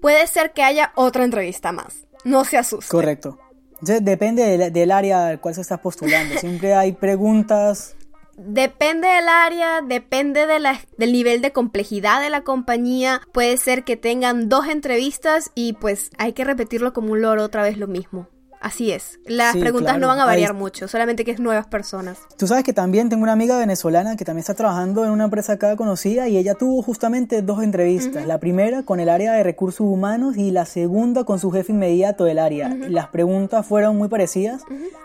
puede 0.00 0.26
ser 0.26 0.52
que 0.52 0.62
haya 0.62 0.92
otra 0.94 1.24
entrevista 1.24 1.72
más. 1.72 2.06
No 2.24 2.44
se 2.44 2.58
asuste. 2.58 2.90
Correcto. 2.90 3.38
Entonces, 3.72 4.04
depende 4.04 4.44
del, 4.44 4.72
del 4.72 4.90
área 4.90 5.28
al 5.28 5.40
cual 5.40 5.54
se 5.54 5.60
está 5.60 5.78
postulando. 5.78 6.38
Siempre 6.38 6.74
hay 6.74 6.92
preguntas 6.92 7.96
Depende 8.36 9.08
del 9.08 9.28
área, 9.28 9.82
depende 9.82 10.46
de 10.46 10.58
la, 10.58 10.80
del 10.96 11.12
nivel 11.12 11.42
de 11.42 11.52
complejidad 11.52 12.22
de 12.22 12.30
la 12.30 12.42
compañía. 12.42 13.20
Puede 13.32 13.56
ser 13.58 13.84
que 13.84 13.96
tengan 13.96 14.48
dos 14.48 14.68
entrevistas 14.68 15.50
y 15.54 15.74
pues 15.74 16.10
hay 16.16 16.32
que 16.32 16.44
repetirlo 16.44 16.92
como 16.92 17.12
un 17.12 17.20
loro 17.20 17.44
otra 17.44 17.62
vez 17.62 17.76
lo 17.76 17.86
mismo. 17.86 18.28
Así 18.62 18.92
es. 18.92 19.18
Las 19.26 19.56
preguntas 19.56 19.98
no 19.98 20.06
van 20.06 20.20
a 20.20 20.24
variar 20.24 20.54
mucho, 20.54 20.86
solamente 20.86 21.24
que 21.24 21.32
es 21.32 21.40
nuevas 21.40 21.66
personas. 21.66 22.20
Tú 22.36 22.46
sabes 22.46 22.62
que 22.62 22.72
también 22.72 23.08
tengo 23.08 23.24
una 23.24 23.32
amiga 23.32 23.58
venezolana 23.58 24.16
que 24.16 24.24
también 24.24 24.42
está 24.42 24.54
trabajando 24.54 25.04
en 25.04 25.10
una 25.10 25.24
empresa 25.24 25.54
acá 25.54 25.74
conocida 25.74 26.28
y 26.28 26.36
ella 26.36 26.54
tuvo 26.54 26.80
justamente 26.80 27.42
dos 27.42 27.60
entrevistas. 27.64 28.24
La 28.24 28.38
primera 28.38 28.84
con 28.84 29.00
el 29.00 29.08
área 29.08 29.32
de 29.32 29.42
recursos 29.42 29.80
humanos 29.80 30.36
y 30.36 30.52
la 30.52 30.64
segunda 30.64 31.24
con 31.24 31.40
su 31.40 31.50
jefe 31.50 31.72
inmediato 31.72 32.22
del 32.22 32.38
área. 32.38 32.68
Las 32.68 33.08
preguntas 33.08 33.66
fueron 33.66 33.98
muy 33.98 34.06
parecidas 34.08 34.62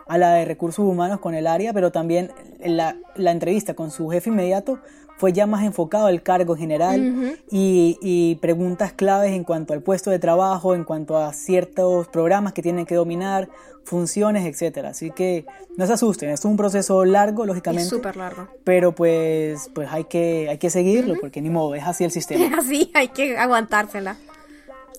a 0.08 0.20
la 0.20 0.34
de 0.34 0.46
recursos 0.46 0.86
humanos 0.86 1.20
con 1.20 1.34
el 1.34 1.48
área, 1.48 1.74
pero 1.74 1.91
también 1.91 2.32
la, 2.63 2.96
la 3.15 3.32
entrevista 3.32 3.74
con 3.74 3.89
su 3.89 4.08
jefe 4.10 4.30
inmediato 4.30 4.78
fue 5.18 5.34
ya 5.34 5.48
más 5.48 5.64
enfocado 5.64 6.06
al 6.08 6.22
cargo 6.22 6.56
general 6.56 7.38
y, 7.52 8.38
preguntas 8.42 8.94
claves 8.94 9.32
en 9.34 9.44
cuanto 9.44 9.74
al 9.74 9.82
puesto 9.82 10.12
de 10.12 10.20
trabajo, 10.20 10.76
en 10.76 10.84
cuanto 10.84 11.18
a 11.18 11.34
ciertos 11.34 12.08
programas 12.08 12.54
que 12.54 12.62
tienen 12.62 12.86
que 12.86 12.96
dominar, 12.96 13.50
funciones, 13.84 14.46
etcétera. 14.46 14.90
Así 14.90 15.12
que 15.12 15.46
no 15.76 15.88
se 15.88 15.94
asusten, 15.94 16.30
es 16.30 16.46
un 16.46 16.56
proceso 16.56 17.04
largo, 17.04 17.46
lógicamente. 17.46 17.90
Súper 17.90 18.16
largo. 18.16 18.48
Pero 18.64 18.94
pues, 18.94 19.70
pues 19.74 19.90
hay 19.92 20.04
que, 20.06 20.48
hay 20.50 20.58
que 20.58 20.70
seguirlo, 20.70 21.16
porque 21.20 21.42
ni 21.42 21.50
modo, 21.50 21.74
es 21.76 21.84
así 21.84 22.04
el 22.04 22.12
sistema. 22.18 22.46
Es 22.46 22.54
así, 22.54 22.92
hay 22.94 23.10
que 23.10 23.38
aguantársela. 23.38 24.18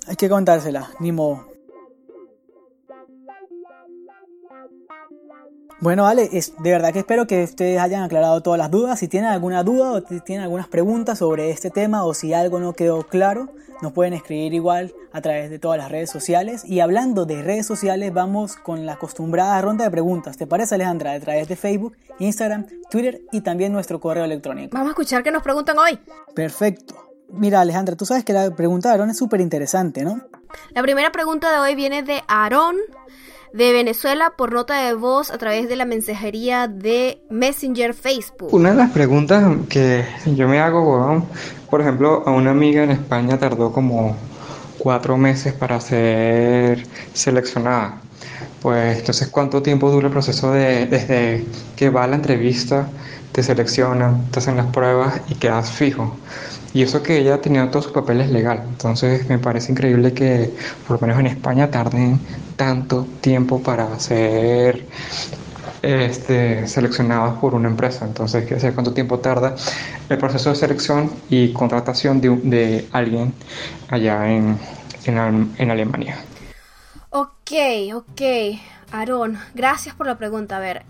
Hay 0.06 0.16
que 0.16 0.26
aguantársela, 0.26 0.90
ni 1.00 1.12
modo. 1.12 1.57
Bueno, 5.80 6.02
vale, 6.02 6.28
es, 6.32 6.54
de 6.58 6.72
verdad 6.72 6.92
que 6.92 6.98
espero 6.98 7.28
que 7.28 7.44
ustedes 7.44 7.80
hayan 7.80 8.02
aclarado 8.02 8.40
todas 8.40 8.58
las 8.58 8.68
dudas. 8.68 8.98
Si 8.98 9.06
tienen 9.06 9.30
alguna 9.30 9.62
duda 9.62 9.92
o 9.92 10.02
tienen 10.02 10.42
algunas 10.42 10.66
preguntas 10.66 11.18
sobre 11.18 11.50
este 11.50 11.70
tema 11.70 12.04
o 12.04 12.14
si 12.14 12.34
algo 12.34 12.58
no 12.58 12.72
quedó 12.72 13.04
claro, 13.04 13.48
nos 13.80 13.92
pueden 13.92 14.12
escribir 14.12 14.54
igual 14.54 14.92
a 15.12 15.20
través 15.20 15.50
de 15.50 15.60
todas 15.60 15.78
las 15.78 15.88
redes 15.88 16.10
sociales. 16.10 16.64
Y 16.64 16.80
hablando 16.80 17.26
de 17.26 17.42
redes 17.42 17.64
sociales, 17.64 18.12
vamos 18.12 18.56
con 18.56 18.86
la 18.86 18.94
acostumbrada 18.94 19.60
ronda 19.62 19.84
de 19.84 19.90
preguntas. 19.92 20.36
¿Te 20.36 20.48
parece, 20.48 20.74
Alejandra? 20.74 21.12
A 21.12 21.20
través 21.20 21.46
de 21.46 21.54
Facebook, 21.54 21.96
Instagram, 22.18 22.66
Twitter 22.90 23.20
y 23.30 23.42
también 23.42 23.72
nuestro 23.72 24.00
correo 24.00 24.24
electrónico. 24.24 24.70
Vamos 24.72 24.88
a 24.88 24.90
escuchar 24.90 25.22
qué 25.22 25.30
nos 25.30 25.44
preguntan 25.44 25.78
hoy. 25.78 26.00
Perfecto. 26.34 26.96
Mira, 27.30 27.60
Alejandra, 27.60 27.94
tú 27.94 28.04
sabes 28.04 28.24
que 28.24 28.32
la 28.32 28.50
pregunta 28.50 28.88
de 28.88 28.94
Aarón 28.94 29.10
es 29.10 29.18
súper 29.18 29.40
interesante, 29.40 30.02
¿no? 30.02 30.22
La 30.70 30.82
primera 30.82 31.12
pregunta 31.12 31.52
de 31.52 31.58
hoy 31.60 31.76
viene 31.76 32.02
de 32.02 32.22
Aarón 32.26 32.74
de 33.52 33.72
Venezuela 33.72 34.34
por 34.36 34.52
nota 34.52 34.82
de 34.82 34.94
voz 34.94 35.30
a 35.30 35.38
través 35.38 35.68
de 35.68 35.76
la 35.76 35.84
mensajería 35.84 36.68
de 36.68 37.20
Messenger 37.30 37.94
Facebook. 37.94 38.52
Una 38.52 38.70
de 38.70 38.76
las 38.76 38.90
preguntas 38.90 39.44
que 39.68 40.04
yo 40.26 40.48
me 40.48 40.60
hago, 40.60 41.26
por 41.70 41.80
ejemplo, 41.80 42.22
a 42.26 42.30
una 42.30 42.50
amiga 42.50 42.82
en 42.82 42.90
España 42.90 43.38
tardó 43.38 43.72
como 43.72 44.16
cuatro 44.78 45.16
meses 45.16 45.52
para 45.52 45.80
ser 45.80 46.86
seleccionada. 47.12 48.00
Pues 48.62 48.98
entonces, 48.98 49.28
¿cuánto 49.28 49.62
tiempo 49.62 49.90
dura 49.90 50.08
el 50.08 50.12
proceso 50.12 50.52
de 50.52 50.86
desde 50.86 51.44
que 51.76 51.90
va 51.90 52.04
a 52.04 52.06
la 52.06 52.16
entrevista, 52.16 52.88
te 53.32 53.42
seleccionan, 53.42 54.30
te 54.30 54.40
hacen 54.40 54.56
las 54.56 54.66
pruebas 54.66 55.20
y 55.28 55.34
quedas 55.34 55.70
fijo? 55.70 56.16
Y 56.74 56.82
eso 56.82 57.02
que 57.02 57.18
ella 57.18 57.40
tenía 57.40 57.70
todos 57.70 57.86
sus 57.86 57.94
papeles 57.94 58.30
legal. 58.30 58.62
Entonces 58.68 59.28
me 59.28 59.38
parece 59.38 59.72
increíble 59.72 60.12
que 60.12 60.52
por 60.86 61.00
lo 61.00 61.06
menos 61.06 61.20
en 61.20 61.26
España 61.26 61.70
tarden 61.70 62.20
tanto 62.56 63.06
tiempo 63.20 63.62
para 63.62 63.98
ser 63.98 64.84
este, 65.82 66.66
seleccionados 66.66 67.38
por 67.38 67.54
una 67.54 67.68
empresa. 67.68 68.04
Entonces, 68.04 68.44
quiero 68.44 68.60
saber 68.60 68.74
cuánto 68.74 68.92
tiempo 68.92 69.18
tarda 69.20 69.54
el 70.08 70.18
proceso 70.18 70.50
de 70.50 70.56
selección 70.56 71.10
y 71.28 71.52
contratación 71.52 72.20
de, 72.20 72.30
de 72.36 72.88
alguien 72.92 73.32
allá 73.88 74.30
en, 74.30 74.58
en, 75.06 75.70
Alemania. 75.70 76.18
Ok, 77.10 77.52
ok. 77.94 78.22
Aarón, 78.90 79.38
gracias 79.54 79.94
por 79.94 80.06
la 80.06 80.18
pregunta. 80.18 80.56
A 80.56 80.60
ver, 80.60 80.84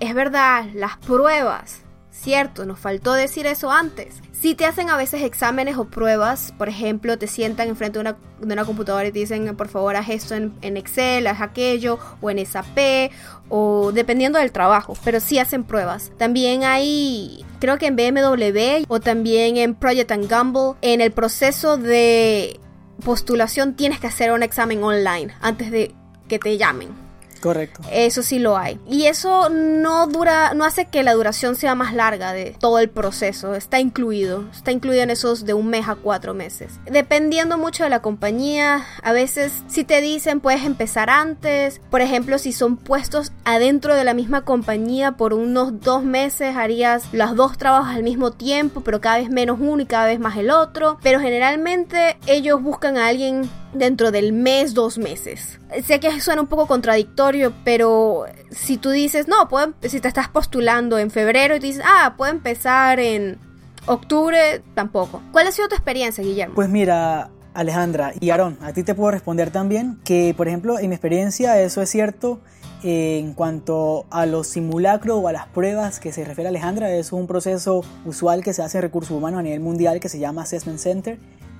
es 0.00 0.14
verdad, 0.14 0.64
las 0.74 0.96
pruebas, 0.98 1.81
cierto, 2.12 2.66
nos 2.66 2.78
faltó 2.78 3.14
decir 3.14 3.46
eso 3.46 3.70
antes. 3.70 4.16
Si 4.32 4.54
te 4.54 4.66
hacen 4.66 4.90
a 4.90 4.96
veces 4.96 5.22
exámenes 5.22 5.76
o 5.76 5.86
pruebas, 5.86 6.52
por 6.58 6.68
ejemplo, 6.68 7.16
te 7.18 7.26
sientan 7.26 7.68
enfrente 7.68 7.98
de 7.98 8.00
una, 8.00 8.16
de 8.40 8.52
una 8.52 8.64
computadora 8.64 9.06
y 9.06 9.12
te 9.12 9.20
dicen, 9.20 9.56
por 9.56 9.68
favor, 9.68 9.96
haz 9.96 10.08
esto 10.08 10.34
en, 10.34 10.76
Excel, 10.76 11.26
haz 11.26 11.40
aquello, 11.40 11.98
o 12.20 12.30
en 12.30 12.44
SAP, 12.44 13.10
o 13.48 13.92
dependiendo 13.92 14.38
del 14.38 14.52
trabajo, 14.52 14.94
pero 15.04 15.20
sí 15.20 15.38
hacen 15.38 15.64
pruebas. 15.64 16.12
También 16.18 16.64
hay, 16.64 17.44
creo 17.60 17.78
que 17.78 17.86
en 17.86 17.96
BMW 17.96 18.84
o 18.88 19.00
también 19.00 19.56
en 19.56 19.74
Project 19.74 20.12
and 20.12 20.28
Gamble, 20.28 20.74
en 20.82 21.00
el 21.00 21.12
proceso 21.12 21.76
de 21.76 22.60
postulación 23.04 23.74
tienes 23.74 24.00
que 24.00 24.06
hacer 24.06 24.32
un 24.32 24.42
examen 24.42 24.82
online 24.82 25.34
antes 25.40 25.70
de 25.70 25.94
que 26.28 26.38
te 26.38 26.56
llamen. 26.58 27.01
Correcto. 27.42 27.82
Eso 27.90 28.22
sí 28.22 28.38
lo 28.38 28.56
hay. 28.56 28.78
Y 28.88 29.06
eso 29.06 29.48
no 29.50 30.06
dura, 30.06 30.54
no 30.54 30.64
hace 30.64 30.84
que 30.84 31.02
la 31.02 31.12
duración 31.12 31.56
sea 31.56 31.74
más 31.74 31.92
larga 31.92 32.32
de 32.32 32.54
todo 32.60 32.78
el 32.78 32.88
proceso. 32.88 33.56
Está 33.56 33.80
incluido. 33.80 34.44
Está 34.52 34.70
incluido 34.70 35.02
en 35.02 35.10
esos 35.10 35.44
de 35.44 35.52
un 35.52 35.66
mes 35.66 35.88
a 35.88 35.96
cuatro 35.96 36.34
meses. 36.34 36.78
Dependiendo 36.88 37.58
mucho 37.58 37.82
de 37.82 37.90
la 37.90 38.00
compañía, 38.00 38.86
a 39.02 39.12
veces 39.12 39.52
si 39.66 39.82
te 39.82 40.00
dicen 40.00 40.38
puedes 40.40 40.64
empezar 40.64 41.10
antes. 41.10 41.80
Por 41.90 42.00
ejemplo, 42.00 42.38
si 42.38 42.52
son 42.52 42.76
puestos 42.76 43.32
adentro 43.44 43.96
de 43.96 44.04
la 44.04 44.14
misma 44.14 44.44
compañía 44.44 45.12
por 45.12 45.34
unos 45.34 45.80
dos 45.80 46.04
meses, 46.04 46.54
harías 46.56 47.08
los 47.12 47.34
dos 47.34 47.58
trabajos 47.58 47.96
al 47.96 48.04
mismo 48.04 48.30
tiempo, 48.30 48.82
pero 48.82 49.00
cada 49.00 49.18
vez 49.18 49.30
menos 49.30 49.58
uno 49.60 49.82
y 49.82 49.86
cada 49.86 50.06
vez 50.06 50.20
más 50.20 50.36
el 50.36 50.50
otro. 50.50 50.98
Pero 51.02 51.18
generalmente 51.18 52.18
ellos 52.26 52.62
buscan 52.62 52.96
a 52.96 53.08
alguien 53.08 53.50
dentro 53.72 54.10
del 54.10 54.32
mes, 54.32 54.74
dos 54.74 54.98
meses. 54.98 55.58
Sé 55.84 56.00
que 56.00 56.20
suena 56.20 56.42
un 56.42 56.48
poco 56.48 56.66
contradictorio, 56.66 57.52
pero 57.64 58.26
si 58.50 58.76
tú 58.76 58.90
dices, 58.90 59.28
no, 59.28 59.48
si 59.82 60.00
te 60.00 60.08
estás 60.08 60.28
postulando 60.28 60.98
en 60.98 61.10
febrero 61.10 61.56
y 61.56 61.58
dices, 61.58 61.82
ah, 61.84 62.14
puedo 62.16 62.30
empezar 62.30 63.00
en 63.00 63.38
octubre, 63.86 64.62
tampoco. 64.74 65.22
¿Cuál 65.32 65.46
ha 65.46 65.52
sido 65.52 65.68
tu 65.68 65.74
experiencia, 65.74 66.22
Guillermo? 66.22 66.54
Pues 66.54 66.68
mira, 66.68 67.30
Alejandra 67.54 68.12
y 68.18 68.30
Aarón, 68.30 68.58
a 68.62 68.72
ti 68.72 68.82
te 68.82 68.94
puedo 68.94 69.10
responder 69.10 69.50
también 69.50 69.98
que, 70.04 70.34
por 70.36 70.48
ejemplo, 70.48 70.78
en 70.78 70.88
mi 70.88 70.94
experiencia 70.94 71.60
eso 71.60 71.82
es 71.82 71.90
cierto. 71.90 72.40
en 72.84 73.34
cuanto 73.34 74.06
a 74.10 74.26
los 74.26 74.48
simulacros 74.48 75.20
o 75.22 75.28
a 75.28 75.32
las 75.32 75.46
pruebas 75.46 76.00
que 76.00 76.10
se 76.10 76.24
refiere 76.24 76.48
Alejandra, 76.48 76.90
es 76.92 77.12
un 77.12 77.28
proceso 77.28 77.84
usual 78.04 78.42
que 78.42 78.52
se 78.52 78.62
hace 78.62 78.78
en 78.78 78.82
recursos 78.82 79.16
humanos 79.16 79.38
a 79.38 79.42
nivel 79.44 79.60
mundial 79.60 80.00
que 80.00 80.08
se 80.08 80.18
llama 80.18 80.42
Assessment 80.42 80.80
Center, 80.80 81.18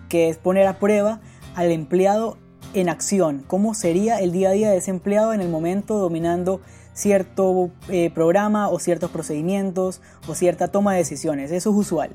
que 0.09 0.29
es 0.29 0.37
poner 0.37 0.67
a 0.67 0.81
prueba 0.81 1.21
al 1.55 1.71
empleado 1.71 2.37
en 2.75 2.89
acción, 2.89 3.45
cómo 3.47 3.75
sería 3.75 4.21
el 4.21 4.33
día 4.33 4.51
a 4.51 4.53
día 4.53 4.71
de 4.71 4.79
ese 4.79 4.91
empleado 4.91 5.35
en 5.35 5.41
el 5.41 5.49
momento 5.49 5.99
dominando 5.99 6.61
cierto 6.95 7.71
eh, 7.89 8.11
programa 8.11 8.69
o 8.69 8.79
ciertos 8.79 9.11
procedimientos 9.11 10.01
o 10.29 10.35
cierta 10.35 10.69
toma 10.69 10.93
de 10.93 10.99
decisiones. 10.99 11.51
Eso 11.51 11.71
es 11.71 11.77
usual. 11.77 12.11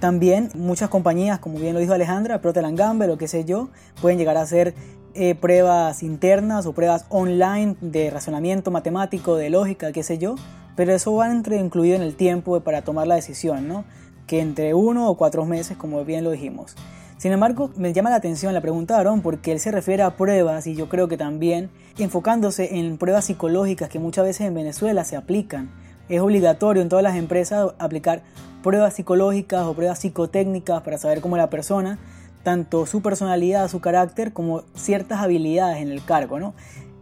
También 0.00 0.50
muchas 0.54 0.90
compañías, 0.90 1.38
como 1.38 1.58
bien 1.58 1.72
lo 1.72 1.80
dijo 1.80 1.94
Alejandra, 1.94 2.40
Procter 2.40 2.64
Gamble 2.74 3.10
o 3.10 3.18
qué 3.18 3.28
sé 3.28 3.44
yo, 3.44 3.70
pueden 4.02 4.18
llegar 4.18 4.36
a 4.36 4.42
hacer 4.42 4.74
eh, 5.14 5.34
pruebas 5.34 6.02
internas 6.02 6.66
o 6.66 6.74
pruebas 6.74 7.06
online 7.08 7.76
de 7.80 8.10
razonamiento 8.10 8.70
matemático, 8.70 9.36
de 9.36 9.48
lógica, 9.48 9.92
qué 9.92 10.02
sé 10.02 10.18
yo, 10.18 10.34
pero 10.76 10.92
eso 10.92 11.14
va 11.14 11.30
entre, 11.30 11.56
incluido 11.56 11.96
en 11.96 12.02
el 12.02 12.14
tiempo 12.14 12.60
para 12.60 12.82
tomar 12.82 13.06
la 13.06 13.14
decisión, 13.14 13.66
¿no? 13.66 13.84
Que 14.26 14.40
entre 14.40 14.74
uno 14.74 15.08
o 15.08 15.16
cuatro 15.16 15.46
meses, 15.46 15.78
como 15.78 16.04
bien 16.04 16.22
lo 16.24 16.32
dijimos. 16.32 16.76
Sin 17.18 17.32
embargo, 17.32 17.70
me 17.76 17.94
llama 17.94 18.10
la 18.10 18.16
atención 18.16 18.52
la 18.52 18.60
pregunta 18.60 18.94
de 18.94 19.00
Aaron 19.00 19.22
porque 19.22 19.52
él 19.52 19.58
se 19.58 19.70
refiere 19.70 20.02
a 20.02 20.16
pruebas 20.16 20.66
y 20.66 20.74
yo 20.74 20.90
creo 20.90 21.08
que 21.08 21.16
también 21.16 21.70
enfocándose 21.98 22.76
en 22.76 22.98
pruebas 22.98 23.24
psicológicas 23.24 23.88
que 23.88 23.98
muchas 23.98 24.26
veces 24.26 24.46
en 24.46 24.54
Venezuela 24.54 25.02
se 25.04 25.16
aplican. 25.16 25.70
Es 26.10 26.20
obligatorio 26.20 26.82
en 26.82 26.90
todas 26.90 27.02
las 27.02 27.16
empresas 27.16 27.72
aplicar 27.78 28.22
pruebas 28.62 28.94
psicológicas 28.94 29.64
o 29.64 29.72
pruebas 29.72 29.98
psicotécnicas 29.98 30.82
para 30.82 30.98
saber 30.98 31.22
cómo 31.22 31.38
la 31.38 31.48
persona, 31.48 31.98
tanto 32.42 32.84
su 32.84 33.00
personalidad, 33.00 33.68
su 33.68 33.80
carácter, 33.80 34.34
como 34.34 34.62
ciertas 34.74 35.20
habilidades 35.20 35.78
en 35.78 35.90
el 35.90 36.04
cargo, 36.04 36.38
¿no? 36.38 36.52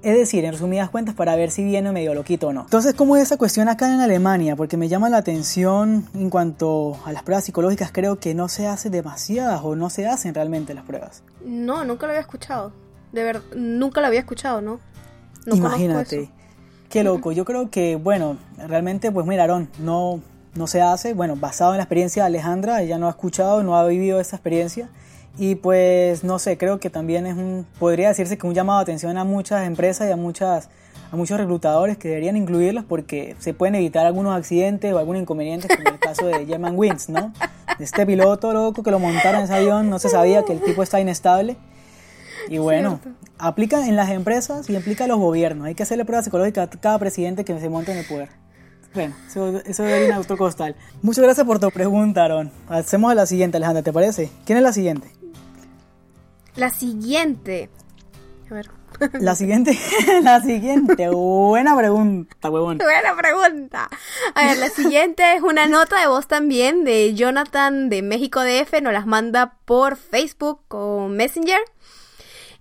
Es 0.05 0.15
decir, 0.15 0.45
en 0.45 0.53
resumidas 0.53 0.91
cuentas, 0.91 1.15
para 1.15 1.35
ver 1.35 1.51
si 1.51 1.65
viene 1.65 1.91
medio 1.91 2.13
loquito 2.13 2.49
o 2.49 2.53
no. 2.53 2.61
Entonces, 2.61 2.93
¿cómo 2.93 3.17
es 3.17 3.23
esa 3.23 3.39
cuestión 3.39 3.71
acá 3.71 3.89
en 3.93 4.01
Alemania? 4.01 4.55
Porque 4.55 4.77
me 4.77 4.89
llama 4.91 5.09
la 5.09 5.17
atención 5.17 6.07
en 6.13 6.29
cuanto 6.29 6.99
a 7.07 7.13
las 7.13 7.23
pruebas 7.23 7.45
psicológicas. 7.45 7.91
Creo 7.91 8.21
que 8.21 8.35
no 8.35 8.51
se 8.51 8.67
hace 8.67 8.91
demasiadas 8.91 9.63
o 9.65 9.77
no 9.77 9.89
se 9.89 10.07
hacen 10.07 10.35
realmente 10.35 10.75
las 10.75 10.85
pruebas. 10.85 11.23
No, 11.43 11.87
nunca 11.87 12.05
lo 12.05 12.13
había 12.13 12.21
escuchado. 12.21 12.71
De 13.13 13.25
verdad, 13.25 13.43
nunca 13.57 14.03
lo 14.03 14.09
había 14.09 14.21
escuchado, 14.21 14.61
¿no? 14.61 14.79
no 15.47 15.57
Imagínate. 15.57 16.29
Qué 16.91 17.03
loco. 17.03 17.33
Yo 17.33 17.47
creo 17.47 17.71
que, 17.71 17.97
bueno, 17.97 18.37
realmente, 18.59 19.11
pues 19.11 19.25
mira, 19.27 19.47
no, 19.47 20.21
no 20.55 20.67
se 20.67 20.83
hace. 20.83 21.15
Bueno, 21.15 21.35
basado 21.37 21.73
en 21.73 21.79
la 21.79 21.85
experiencia 21.85 22.25
de 22.25 22.27
Alejandra, 22.27 22.83
ella 22.83 22.99
no 22.99 23.07
ha 23.07 23.11
escuchado, 23.11 23.63
no 23.63 23.75
ha 23.75 23.87
vivido 23.87 24.21
esa 24.21 24.37
experiencia. 24.37 24.91
Y 25.37 25.57
pues 25.57 26.23
no 26.23 26.39
sé, 26.39 26.57
creo 26.57 26.79
que 26.79 26.91
también 26.91 27.27
es 27.27 27.37
un, 27.37 27.67
podría 27.79 28.09
decirse 28.09 28.39
que 28.39 28.47
un 28.47 28.55
llamado 28.55 28.79
de 28.79 28.83
atención 28.85 29.19
a 29.19 29.25
muchas 29.25 29.67
empresas 29.67 30.09
y 30.09 30.13
a, 30.13 30.17
muchas, 30.17 30.69
a 31.11 31.17
muchos 31.17 31.39
reclutadores 31.39 31.99
que 31.99 32.09
deberían 32.09 32.37
incluirlas 32.37 32.85
porque 32.85 33.35
se 33.41 33.53
pueden 33.53 33.75
evitar 33.75 34.07
algunos 34.07 34.37
accidentes 34.37 34.93
o 34.93 34.99
algunos 34.99 35.23
inconvenientes 35.23 35.77
como 35.77 35.89
el 35.89 35.99
caso 35.99 36.27
de 36.27 36.47
German 36.47 36.75
Wings, 36.77 37.09
¿no? 37.09 37.33
Este 37.81 38.07
piloto 38.07 38.53
loco 38.53 38.85
que 38.85 38.93
lo 38.93 39.01
montaron 39.01 39.41
en 39.41 39.45
ese 39.47 39.55
avión, 39.55 39.91
no 39.91 39.99
se 39.99 40.09
sabía 40.09 40.45
que 40.45 40.53
el 40.53 40.61
tipo 40.61 40.85
está 40.85 41.01
inestable. 41.01 41.57
Y 42.49 42.59
bueno, 42.59 43.01
aplica 43.39 43.89
en 43.89 43.97
las 43.97 44.11
empresas 44.11 44.71
y 44.71 44.77
aplica 44.77 45.05
a 45.05 45.07
los 45.09 45.19
gobiernos. 45.19 45.67
Hay 45.67 45.75
que 45.75 45.83
hacerle 45.83 46.05
pruebas 46.05 46.27
psicológicas 46.27 46.69
a 46.69 46.79
cada 46.79 46.99
presidente 47.01 47.45
que 47.45 47.59
se 47.59 47.69
monte 47.69 47.91
en 47.91 47.99
el 47.99 48.07
poder. 48.07 48.29
Bueno, 48.95 49.17
eso, 49.27 49.59
eso 49.65 49.83
debería 49.83 50.07
ir 50.07 50.13
autocostal. 50.13 50.77
Muchas 51.03 51.25
gracias 51.25 51.45
por 51.45 51.59
tu 51.59 51.69
pregunta, 51.71 52.25
Aaron. 52.25 52.53
Hacemos 52.69 53.11
a 53.11 53.17
la 53.17 53.27
siguiente, 53.27 53.57
Alejandra, 53.57 53.83
¿te 53.83 53.93
parece? 53.93 54.31
¿Quién 54.45 54.59
es 54.59 54.63
la 54.63 54.73
siguiente? 54.73 55.09
La 56.57 56.71
siguiente. 56.71 57.71
A 58.51 58.55
ver. 58.55 58.71
La 59.15 59.35
siguiente, 59.35 59.77
la 60.23 60.41
siguiente, 60.41 61.09
buena 61.09 61.77
pregunta, 61.77 62.49
huevón. 62.49 62.79
Buena 62.79 63.17
pregunta. 63.17 63.89
A 64.35 64.45
ver, 64.47 64.59
la 64.59 64.69
siguiente 64.69 65.35
es 65.35 65.43
una 65.43 65.67
nota 65.67 66.01
de 66.01 66.07
voz 66.07 66.29
también 66.29 66.85
de 66.85 67.13
Jonathan 67.15 67.89
de 67.89 68.03
México 68.03 68.43
DF, 68.43 68.81
nos 68.83 68.93
las 68.93 69.07
manda 69.07 69.59
por 69.65 69.97
Facebook 69.97 70.61
o 70.69 71.09
Messenger 71.09 71.59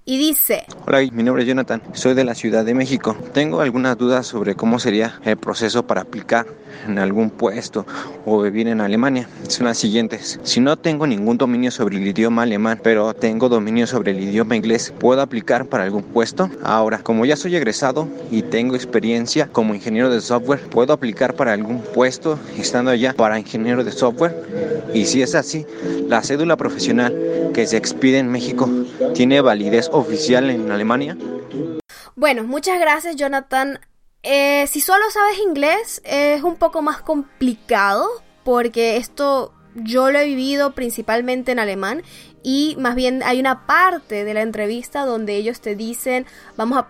y 0.05 0.17
dice... 0.17 0.65
Hola, 0.85 0.99
mi 1.13 1.23
nombre 1.23 1.43
es 1.43 1.47
Jonathan, 1.47 1.81
soy 1.93 2.13
de 2.13 2.25
la 2.25 2.35
Ciudad 2.35 2.65
de 2.65 2.73
México. 2.73 3.15
Tengo 3.33 3.61
algunas 3.61 3.97
dudas 3.97 4.27
sobre 4.27 4.55
cómo 4.55 4.79
sería 4.79 5.19
el 5.23 5.37
proceso 5.37 5.87
para 5.87 6.01
aplicar 6.01 6.45
en 6.87 6.99
algún 6.99 7.29
puesto 7.29 7.85
o 8.25 8.41
vivir 8.41 8.67
en 8.67 8.81
Alemania. 8.81 9.29
Son 9.47 9.65
las 9.65 9.77
siguientes. 9.77 10.39
Si 10.43 10.59
no 10.59 10.77
tengo 10.77 11.07
ningún 11.07 11.37
dominio 11.37 11.71
sobre 11.71 11.97
el 11.97 12.07
idioma 12.07 12.43
alemán, 12.43 12.81
pero 12.83 13.13
tengo 13.13 13.47
dominio 13.47 13.87
sobre 13.87 14.11
el 14.11 14.19
idioma 14.19 14.57
inglés, 14.57 14.93
¿puedo 14.99 15.21
aplicar 15.21 15.67
para 15.67 15.85
algún 15.85 16.03
puesto? 16.03 16.49
Ahora, 16.63 16.99
como 16.99 17.25
ya 17.25 17.37
soy 17.37 17.55
egresado 17.55 18.09
y 18.29 18.41
tengo 18.41 18.75
experiencia 18.75 19.47
como 19.47 19.73
ingeniero 19.73 20.09
de 20.09 20.19
software, 20.19 20.59
¿puedo 20.69 20.91
aplicar 20.91 21.35
para 21.35 21.53
algún 21.53 21.79
puesto 21.81 22.37
estando 22.57 22.91
allá 22.91 23.13
para 23.13 23.39
ingeniero 23.39 23.83
de 23.83 23.91
software? 23.91 24.35
Y 24.93 25.05
si 25.05 25.21
es 25.21 25.33
así, 25.35 25.65
la 26.07 26.21
cédula 26.21 26.57
profesional 26.57 27.15
que 27.53 27.65
se 27.67 27.77
expide 27.77 28.17
en 28.17 28.31
México 28.31 28.69
tiene 29.13 29.41
validez 29.41 29.89
oficial 29.93 30.49
en 30.49 30.71
Alemania? 30.71 31.17
Bueno, 32.15 32.43
muchas 32.43 32.79
gracias 32.79 33.15
Jonathan. 33.15 33.79
Eh, 34.23 34.67
si 34.67 34.81
solo 34.81 35.03
sabes 35.11 35.37
inglés 35.39 36.01
es 36.05 36.43
un 36.43 36.55
poco 36.55 36.81
más 36.81 37.01
complicado 37.01 38.07
porque 38.43 38.97
esto 38.97 39.53
yo 39.75 40.11
lo 40.11 40.19
he 40.19 40.25
vivido 40.25 40.71
principalmente 40.71 41.51
en 41.51 41.59
alemán 41.59 42.03
y 42.43 42.75
más 42.79 42.95
bien 42.95 43.23
hay 43.23 43.39
una 43.39 43.65
parte 43.65 44.23
de 44.23 44.33
la 44.33 44.41
entrevista 44.41 45.05
donde 45.05 45.35
ellos 45.35 45.61
te 45.61 45.75
dicen, 45.75 46.25
vamos 46.55 46.77
a, 46.77 46.87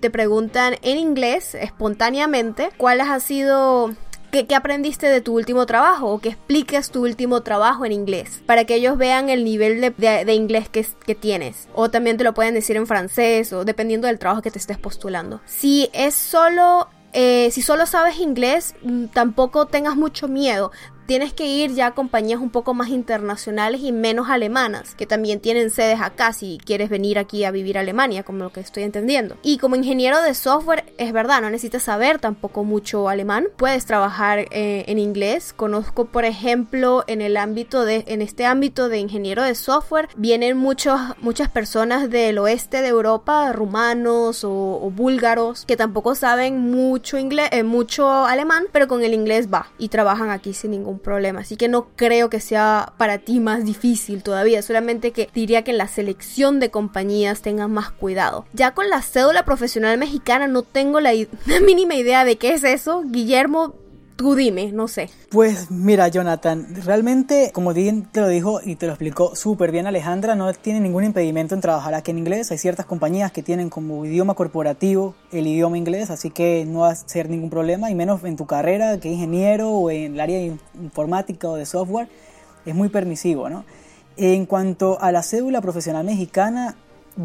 te 0.00 0.10
preguntan 0.10 0.76
en 0.82 0.98
inglés 0.98 1.54
espontáneamente 1.54 2.70
cuál 2.76 3.00
ha 3.00 3.20
sido 3.20 3.94
¿Qué, 4.30 4.46
aprendiste 4.54 5.06
de 5.06 5.20
tu 5.20 5.34
último 5.34 5.66
trabajo 5.66 6.08
o 6.08 6.18
que 6.18 6.30
expliques 6.30 6.90
tu 6.90 7.02
último 7.02 7.42
trabajo 7.42 7.84
en 7.84 7.92
inglés 7.92 8.42
para 8.46 8.64
que 8.64 8.74
ellos 8.74 8.98
vean 8.98 9.28
el 9.28 9.44
nivel 9.44 9.80
de, 9.80 10.34
inglés 10.34 10.68
que, 10.68 10.86
que, 11.04 11.14
tienes. 11.14 11.68
O 11.74 11.90
también 11.90 12.16
te 12.16 12.24
lo 12.24 12.34
pueden 12.34 12.54
decir 12.54 12.76
en 12.76 12.86
francés 12.86 13.52
o 13.52 13.64
dependiendo 13.64 14.06
del 14.06 14.18
trabajo 14.18 14.42
que 14.42 14.50
te 14.50 14.58
estés 14.58 14.78
postulando. 14.78 15.40
Si 15.46 15.88
es 15.92 16.14
solo 16.14 16.88
eh, 17.18 17.50
si 17.50 17.62
solo 17.62 17.86
sabes 17.86 18.18
inglés, 18.18 18.74
mm, 18.82 19.06
tampoco 19.06 19.64
tengas 19.64 19.96
mucho 19.96 20.28
miedo 20.28 20.70
tienes 21.06 21.32
que 21.32 21.46
ir 21.46 21.72
ya 21.72 21.88
a 21.88 21.94
compañías 21.94 22.40
un 22.40 22.50
poco 22.50 22.74
más 22.74 22.88
internacionales 22.88 23.80
y 23.82 23.92
menos 23.92 24.28
alemanas, 24.28 24.94
que 24.94 25.06
también 25.06 25.40
tienen 25.40 25.70
sedes 25.70 26.00
acá 26.00 26.32
si 26.32 26.58
quieres 26.64 26.90
venir 26.90 27.18
aquí 27.18 27.44
a 27.44 27.50
vivir 27.50 27.78
a 27.78 27.80
Alemania, 27.80 28.22
como 28.22 28.44
lo 28.44 28.52
que 28.52 28.60
estoy 28.60 28.82
entendiendo. 28.82 29.36
Y 29.42 29.58
como 29.58 29.76
ingeniero 29.76 30.20
de 30.22 30.34
software, 30.34 30.84
es 30.98 31.12
verdad, 31.12 31.40
no 31.40 31.50
necesitas 31.50 31.84
saber 31.84 32.18
tampoco 32.18 32.64
mucho 32.64 33.08
alemán, 33.08 33.48
puedes 33.56 33.86
trabajar 33.86 34.40
eh, 34.50 34.84
en 34.88 34.98
inglés. 34.98 35.52
Conozco, 35.52 36.06
por 36.06 36.24
ejemplo, 36.24 37.04
en 37.06 37.20
el 37.20 37.36
ámbito 37.36 37.84
de, 37.84 38.04
en 38.08 38.22
este 38.22 38.46
ámbito 38.46 38.88
de 38.88 38.98
ingeniero 38.98 39.42
de 39.42 39.54
software, 39.54 40.08
vienen 40.16 40.56
muchos, 40.56 41.00
muchas 41.20 41.48
personas 41.48 42.10
del 42.10 42.38
oeste 42.38 42.82
de 42.82 42.88
Europa, 42.88 43.52
rumanos 43.52 44.44
o, 44.44 44.92
búlgaros, 44.94 45.64
que 45.66 45.76
tampoco 45.76 46.14
saben 46.14 46.58
mucho 46.58 47.18
inglés, 47.18 47.48
eh, 47.52 47.62
mucho 47.62 48.24
alemán, 48.24 48.64
pero 48.72 48.88
con 48.88 49.02
el 49.02 49.14
inglés 49.14 49.48
va 49.52 49.68
y 49.78 49.88
trabajan 49.88 50.30
aquí 50.30 50.52
sin 50.52 50.70
ningún 50.72 50.95
problema. 50.98 51.40
Así 51.40 51.56
que 51.56 51.68
no 51.68 51.88
creo 51.96 52.30
que 52.30 52.40
sea 52.40 52.92
para 52.96 53.18
ti 53.18 53.40
más 53.40 53.64
difícil 53.64 54.22
todavía. 54.22 54.62
Solamente 54.62 55.12
que 55.12 55.28
diría 55.34 55.62
que 55.62 55.70
en 55.70 55.78
la 55.78 55.88
selección 55.88 56.60
de 56.60 56.70
compañías 56.70 57.42
tengas 57.42 57.68
más 57.68 57.90
cuidado. 57.90 58.46
Ya 58.52 58.74
con 58.74 58.88
la 58.90 59.02
cédula 59.02 59.44
profesional 59.44 59.98
mexicana 59.98 60.48
no 60.48 60.62
tengo 60.62 61.00
la, 61.00 61.12
la 61.12 61.60
mínima 61.64 61.94
idea 61.94 62.24
de 62.24 62.36
qué 62.36 62.54
es 62.54 62.64
eso. 62.64 63.02
Guillermo, 63.06 63.74
Tú 64.16 64.34
dime, 64.34 64.72
no 64.72 64.88
sé. 64.88 65.10
Pues 65.28 65.70
mira, 65.70 66.08
Jonathan, 66.08 66.66
realmente, 66.84 67.50
como 67.52 67.74
te 67.74 68.20
lo 68.20 68.28
dijo 68.28 68.60
y 68.64 68.76
te 68.76 68.86
lo 68.86 68.92
explicó 68.92 69.36
súper 69.36 69.70
bien 69.70 69.86
Alejandra, 69.86 70.34
no 70.34 70.50
tiene 70.54 70.80
ningún 70.80 71.04
impedimento 71.04 71.54
en 71.54 71.60
trabajar 71.60 71.92
aquí 71.92 72.12
en 72.12 72.18
inglés. 72.18 72.50
Hay 72.50 72.56
ciertas 72.56 72.86
compañías 72.86 73.30
que 73.30 73.42
tienen 73.42 73.68
como 73.68 74.06
idioma 74.06 74.32
corporativo 74.32 75.14
el 75.32 75.46
idioma 75.46 75.76
inglés, 75.76 76.08
así 76.10 76.30
que 76.30 76.64
no 76.66 76.80
va 76.80 76.92
a 76.92 76.94
ser 76.94 77.28
ningún 77.28 77.50
problema, 77.50 77.90
y 77.90 77.94
menos 77.94 78.24
en 78.24 78.36
tu 78.36 78.46
carrera, 78.46 78.98
que 78.98 79.10
ingeniero 79.10 79.68
o 79.70 79.90
en 79.90 80.14
el 80.14 80.20
área 80.20 80.38
de 80.38 80.56
informática 80.80 81.50
o 81.50 81.56
de 81.56 81.66
software, 81.66 82.08
es 82.64 82.74
muy 82.74 82.88
permisivo, 82.88 83.50
¿no? 83.50 83.66
En 84.16 84.46
cuanto 84.46 84.98
a 85.00 85.12
la 85.12 85.22
cédula 85.22 85.60
profesional 85.60 86.06
mexicana, 86.06 86.76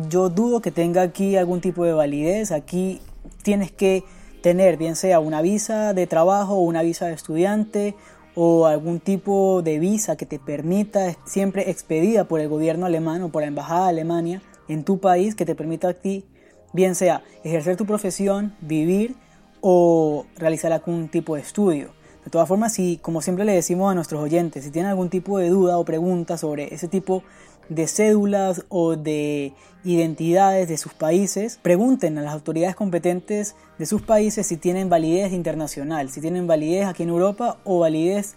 yo 0.10 0.28
dudo 0.28 0.62
que 0.62 0.72
tenga 0.72 1.04
aquí 1.04 1.38
algún 1.38 1.62
tipo 1.62 1.86
de 1.86 1.94
validez. 1.94 2.52
Aquí 2.52 3.00
tienes 3.44 3.72
que 3.72 4.04
tener, 4.42 4.78
bien 4.78 4.96
sea 4.96 5.20
una 5.20 5.42
visa 5.42 5.94
de 5.94 6.08
trabajo 6.08 6.56
o 6.56 6.62
una 6.62 6.82
visa 6.82 7.08
de 7.08 7.14
estudiante 7.14 7.96
o 8.36 8.66
algún 8.66 9.00
tipo 9.00 9.62
de 9.62 9.80
visa 9.80 10.16
que 10.16 10.26
te 10.26 10.40
permita, 10.40 11.16
siempre 11.26 11.70
expedida 11.70 12.26
por 12.26 12.40
el 12.40 12.50
gobierno 12.50 12.86
alemán 12.86 13.22
o 13.24 13.30
por 13.30 13.42
la 13.42 13.48
embajada 13.48 13.86
de 13.86 13.90
Alemania 13.90 14.42
en 14.68 14.84
tu 14.84 15.00
país, 15.00 15.36
que 15.36 15.46
te 15.46 15.56
permita 15.56 15.90
a 15.90 15.94
ti, 15.94 16.26
bien 16.74 16.96
sea 16.96 17.24
ejercer 17.44 17.76
tu 17.76 17.86
profesión, 17.86 18.56
vivir 18.62 19.16
o 19.60 20.26
realizar 20.38 20.72
algún 20.72 21.10
tipo 21.10 21.36
de 21.36 21.42
estudio. 21.42 21.90
De 22.24 22.30
todas 22.30 22.48
formas, 22.48 22.74
si, 22.74 22.98
como 22.98 23.22
siempre 23.22 23.46
le 23.46 23.54
decimos 23.54 23.92
a 23.92 23.96
nuestros 23.96 24.22
oyentes, 24.22 24.64
si 24.64 24.72
tienen 24.72 24.92
algún 24.92 25.10
tipo 25.10 25.40
de 25.40 25.50
duda 25.50 25.78
o 25.78 25.86
pregunta 25.86 26.38
sobre 26.38 26.74
ese 26.74 26.88
tipo 26.88 27.24
de 27.72 27.88
cédulas 27.88 28.66
o 28.68 28.98
de 28.98 29.54
identidades 29.86 30.68
de 30.68 30.78
sus 30.78 30.94
países, 30.94 31.58
pregunten 31.62 32.18
a 32.18 32.22
las 32.22 32.34
autoridades 32.34 32.76
competentes 32.76 33.56
de 33.80 33.86
sus 33.86 34.02
países 34.02 34.46
si 34.46 34.58
tienen 34.58 34.90
validez 34.90 35.32
internacional, 35.32 36.10
si 36.10 36.20
tienen 36.20 36.48
validez 36.48 36.86
aquí 36.86 37.04
en 37.04 37.10
Europa 37.10 37.58
o 37.64 37.80
validez 37.80 38.36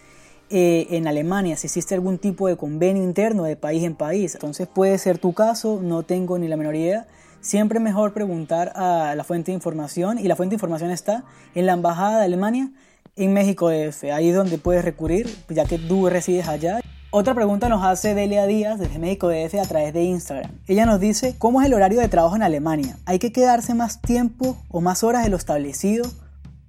eh, 0.51 0.87
en 0.91 1.09
Alemania, 1.09 1.57
si 1.57 1.67
existe 1.67 1.95
algún 1.95 2.19
tipo 2.19 2.47
de 2.47 2.57
convenio 2.57 3.03
interno 3.03 3.43
de 3.43 3.57
país 3.57 3.83
en 3.83 3.97
país. 3.97 4.35
Entonces 4.35 4.69
puede 4.69 4.97
ser 4.99 5.19
tu 5.19 5.35
caso, 5.35 5.81
no 5.83 6.05
tengo 6.05 6.39
ni 6.39 6.47
la 6.47 6.57
menor 6.57 6.77
idea. 6.77 7.09
Siempre 7.41 7.81
mejor 7.81 8.13
preguntar 8.15 8.73
a 8.77 9.15
la 9.17 9.25
fuente 9.25 9.51
de 9.51 9.57
información 9.57 10.19
y 10.19 10.29
la 10.29 10.37
fuente 10.37 10.53
de 10.53 10.57
información 10.57 10.93
está 10.93 11.25
en 11.57 11.67
la 11.67 11.73
Embajada 11.73 12.21
de 12.21 12.27
Alemania 12.27 12.71
en 13.17 13.33
México 13.33 13.69
DF. 13.69 14.05
Ahí 14.13 14.29
es 14.29 14.37
donde 14.37 14.59
puedes 14.59 14.85
recurrir, 14.85 15.29
ya 15.49 15.65
que 15.65 15.79
tú 15.79 16.09
resides 16.09 16.47
allá. 16.47 16.81
Otra 17.17 17.33
pregunta 17.33 17.69
nos 17.69 17.85
hace 17.85 18.13
Delia 18.13 18.45
Díaz 18.45 18.81
desde 18.81 18.99
México 18.99 19.29
DF 19.29 19.55
a 19.63 19.69
través 19.69 19.95
de 19.95 20.03
Instagram. 20.03 20.51
Ella 20.67 20.85
nos 20.85 20.99
dice, 20.99 21.37
¿cómo 21.39 21.61
es 21.61 21.69
el 21.69 21.75
horario 21.75 22.01
de 22.01 22.09
trabajo 22.09 22.35
en 22.35 22.43
Alemania? 22.43 22.97
¿Hay 23.07 23.21
que 23.21 23.31
quedarse 23.31 23.73
más 23.73 24.01
tiempo 24.01 24.57
o 24.69 24.81
más 24.81 25.05
horas 25.05 25.23
de 25.23 25.31
lo 25.31 25.37
establecido? 25.37 26.11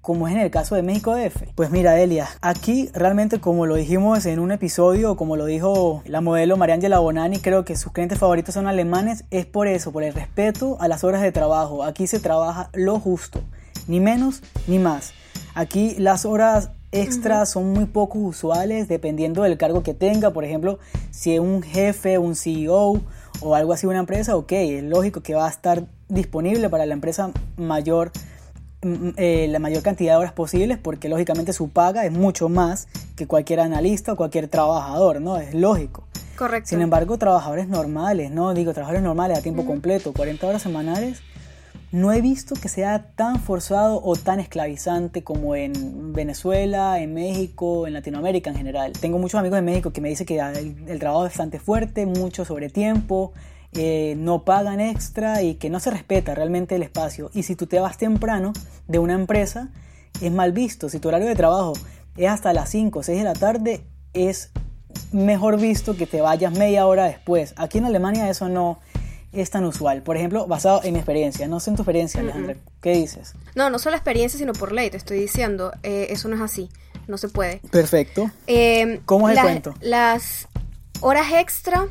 como 0.02 0.28
es 0.28 0.36
en 0.36 0.42
el 0.42 0.52
caso 0.52 0.76
de 0.76 0.84
México 0.84 1.16
DF. 1.16 1.56
Pues 1.56 1.72
mira, 1.72 1.94
Delia, 1.94 2.28
aquí 2.42 2.92
realmente 2.94 3.40
como 3.40 3.66
lo 3.66 3.74
dijimos 3.74 4.28
en 4.28 4.38
un 4.38 4.52
episodio, 4.52 5.18
como 5.18 5.36
lo 5.36 5.46
dijo 5.46 6.04
la 6.06 6.22
modelo 6.22 6.58
Mariangela 6.58 7.00
Bonani, 7.00 7.40
creo 7.40 7.66
que 7.66 7.76
sus 7.76 7.92
clientes 7.92 8.20
favoritos 8.20 8.54
son 8.54 8.68
alemanes, 8.68 9.26
es 9.32 9.48
por 9.48 9.66
eso, 9.66 9.92
por 9.92 10.04
el 10.04 10.14
respeto 10.14 10.78
a 10.80 10.88
las 10.88 11.04
horas 11.04 11.24
de 11.24 11.32
trabajo. 11.32 11.84
Aquí 11.84 12.06
se 12.06 12.20
trabaja 12.20 12.70
lo 12.74 13.00
justo, 13.00 13.42
ni 13.88 14.00
menos 14.00 14.44
ni 14.68 14.78
más. 14.78 15.14
Aquí 15.56 15.96
las 15.98 16.24
horas 16.24 16.70
extras 17.02 17.50
son 17.50 17.74
muy 17.74 17.86
poco 17.86 18.20
usuales 18.20 18.88
dependiendo 18.88 19.44
del 19.44 19.58
cargo 19.58 19.84
que 19.84 19.94
tenga. 19.94 20.32
Por 20.32 20.44
ejemplo, 20.44 20.80
si 21.12 21.34
es 21.34 21.40
un 21.40 21.62
jefe, 21.62 22.18
un 22.18 22.36
CEO 22.36 23.02
o 23.42 23.56
algo 23.56 23.74
así 23.74 23.86
una 23.86 24.00
empresa, 24.00 24.36
ok, 24.36 24.52
es 24.52 24.84
lógico 24.84 25.22
que 25.22 25.36
va 25.36 25.48
a 25.48 25.50
estar 25.50 25.86
disponible 26.08 26.70
para 26.70 26.86
la 26.86 26.94
empresa 26.94 27.32
mayor 27.58 28.12
mm, 28.82 28.88
mm, 28.88 29.14
eh, 29.18 29.48
la 29.50 29.60
mayor 29.60 29.84
cantidad 29.84 30.14
de 30.14 30.18
horas 30.18 30.34
posibles 30.34 30.78
porque 30.78 31.10
lógicamente 31.10 31.52
su 31.54 31.70
paga 31.70 32.06
es 32.06 32.12
mucho 32.12 32.50
más 32.50 32.88
que 33.16 33.28
cualquier 33.28 33.60
analista 33.60 34.14
o 34.14 34.16
cualquier 34.16 34.48
trabajador, 34.48 35.22
¿no? 35.22 35.38
Es 35.38 35.54
lógico. 35.54 36.08
Correcto. 36.38 36.70
Sin 36.70 36.82
embargo, 36.82 37.18
trabajadores 37.18 37.68
normales, 37.68 38.30
¿no? 38.32 38.54
Digo, 38.54 38.74
trabajadores 38.74 39.04
normales 39.04 39.38
a 39.38 39.42
tiempo 39.42 39.66
completo, 39.66 40.12
40 40.14 40.48
horas 40.48 40.62
semanales, 40.62 41.22
no 41.96 42.12
he 42.12 42.20
visto 42.20 42.56
que 42.56 42.68
sea 42.68 43.12
tan 43.16 43.40
forzado 43.40 44.02
o 44.04 44.18
tan 44.18 44.42
esclavizante 44.42 45.24
como 45.24 45.56
en 45.56 46.12
Venezuela, 46.12 47.00
en 47.00 47.14
México, 47.14 47.88
en 47.88 47.94
Latinoamérica 47.94 48.50
en 48.50 48.58
general. 48.58 48.92
Tengo 48.92 49.18
muchos 49.18 49.40
amigos 49.40 49.56
de 49.56 49.62
México 49.62 49.94
que 49.94 50.02
me 50.02 50.10
dicen 50.10 50.28
que 50.28 50.38
el, 50.38 51.00
trabajo 51.00 51.26
es 51.26 51.32
bastante 51.32 51.58
fuerte, 51.58 52.06
mucho 52.06 52.44
sobre 52.44 52.70
tiempo, 52.70 53.32
eh, 53.72 54.16
no 54.18 54.44
pagan 54.44 54.82
extra 54.82 55.42
y 55.42 55.56
que 55.56 55.70
no 55.70 55.80
se 55.80 55.90
respeta 55.90 56.36
realmente 56.36 56.76
el 56.76 56.84
espacio. 56.84 57.32
Y 57.34 57.44
si 57.44 57.56
tú 57.56 57.66
te 57.66 57.80
vas 57.80 57.98
temprano 57.98 58.52
de 58.90 59.00
una 59.00 59.14
empresa, 59.14 59.70
es 60.20 60.34
mal 60.34 60.52
visto. 60.52 60.90
Si 60.90 61.00
tu 61.00 61.08
horario 61.08 61.30
de 61.30 61.36
trabajo 61.36 61.74
es 62.18 62.30
hasta 62.30 62.52
las 62.52 62.72
5 62.72 63.00
o 63.00 63.04
6 63.04 63.20
de 63.20 63.24
la 63.24 63.34
tarde, 63.36 63.86
es 64.14 64.52
mejor 65.14 65.58
visto 65.58 65.96
que 65.96 66.08
te 66.08 66.20
vayas 66.20 66.52
media 66.58 66.88
hora 66.88 67.06
después. 67.06 67.54
Aquí 67.56 67.78
en 67.78 67.86
Alemania 67.86 68.30
eso 68.30 68.50
no 68.50 68.80
es 69.36 69.50
tan 69.50 69.66
usual? 69.66 70.02
Por 70.02 70.18
ejemplo, 70.18 70.48
basado 70.48 70.82
en 70.84 70.96
experiencia. 70.96 71.48
No 71.48 71.60
sé 71.60 71.72
en 71.72 71.76
tu 71.76 71.82
experiencia, 71.84 72.22
Alejandra. 72.22 72.56
¿Qué 72.82 72.94
dices? 72.94 73.34
No, 73.56 73.70
no 73.70 73.80
solo 73.80 73.96
experiencia, 73.96 74.40
sino 74.40 74.54
por 74.54 74.72
ley. 74.72 74.90
Te 74.90 74.98
estoy 74.98 75.20
diciendo, 75.20 75.72
eh, 75.84 76.08
eso 76.10 76.28
no 76.28 76.36
es 76.36 76.42
así. 76.42 76.70
No 77.08 77.18
se 77.18 77.30
puede. 77.30 77.62
Perfecto. 77.72 78.32
Eh, 78.48 79.02
¿Cómo 79.06 79.30
es 79.30 79.38
el 79.38 79.44
cuento? 79.44 79.74
Las 79.82 80.48
horas 81.02 81.28
extra 81.34 81.88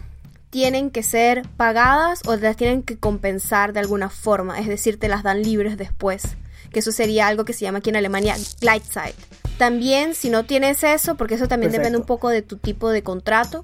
tienen 0.51 0.91
que 0.91 1.03
ser 1.03 1.43
pagadas 1.57 2.21
o 2.27 2.37
las 2.37 2.57
tienen 2.57 2.83
que 2.83 2.97
compensar 2.97 3.73
de 3.73 3.81
alguna 3.81 4.11
forma. 4.11 4.59
Es 4.59 4.67
decir, 4.67 4.99
te 4.99 5.09
las 5.09 5.23
dan 5.23 5.43
libres 5.43 5.77
después. 5.77 6.37
Que 6.73 6.81
eso 6.81 6.93
sería 6.93 7.29
algo 7.29 7.45
que 7.45 7.53
se 7.53 7.61
llama 7.61 7.79
aquí 7.79 7.91
en 7.91 7.97
Alemania 7.97 8.37
Gleitzeit. 8.61 9.15
También, 9.59 10.15
si 10.15 10.31
no 10.31 10.45
tienes 10.45 10.83
eso, 10.83 11.17
porque 11.17 11.35
eso 11.35 11.47
también 11.47 11.71
depende 11.71 11.97
un 11.97 12.05
poco 12.05 12.29
de 12.29 12.43
tu 12.43 12.57
tipo 12.57 12.91
de 12.91 13.03
contrato, 13.03 13.61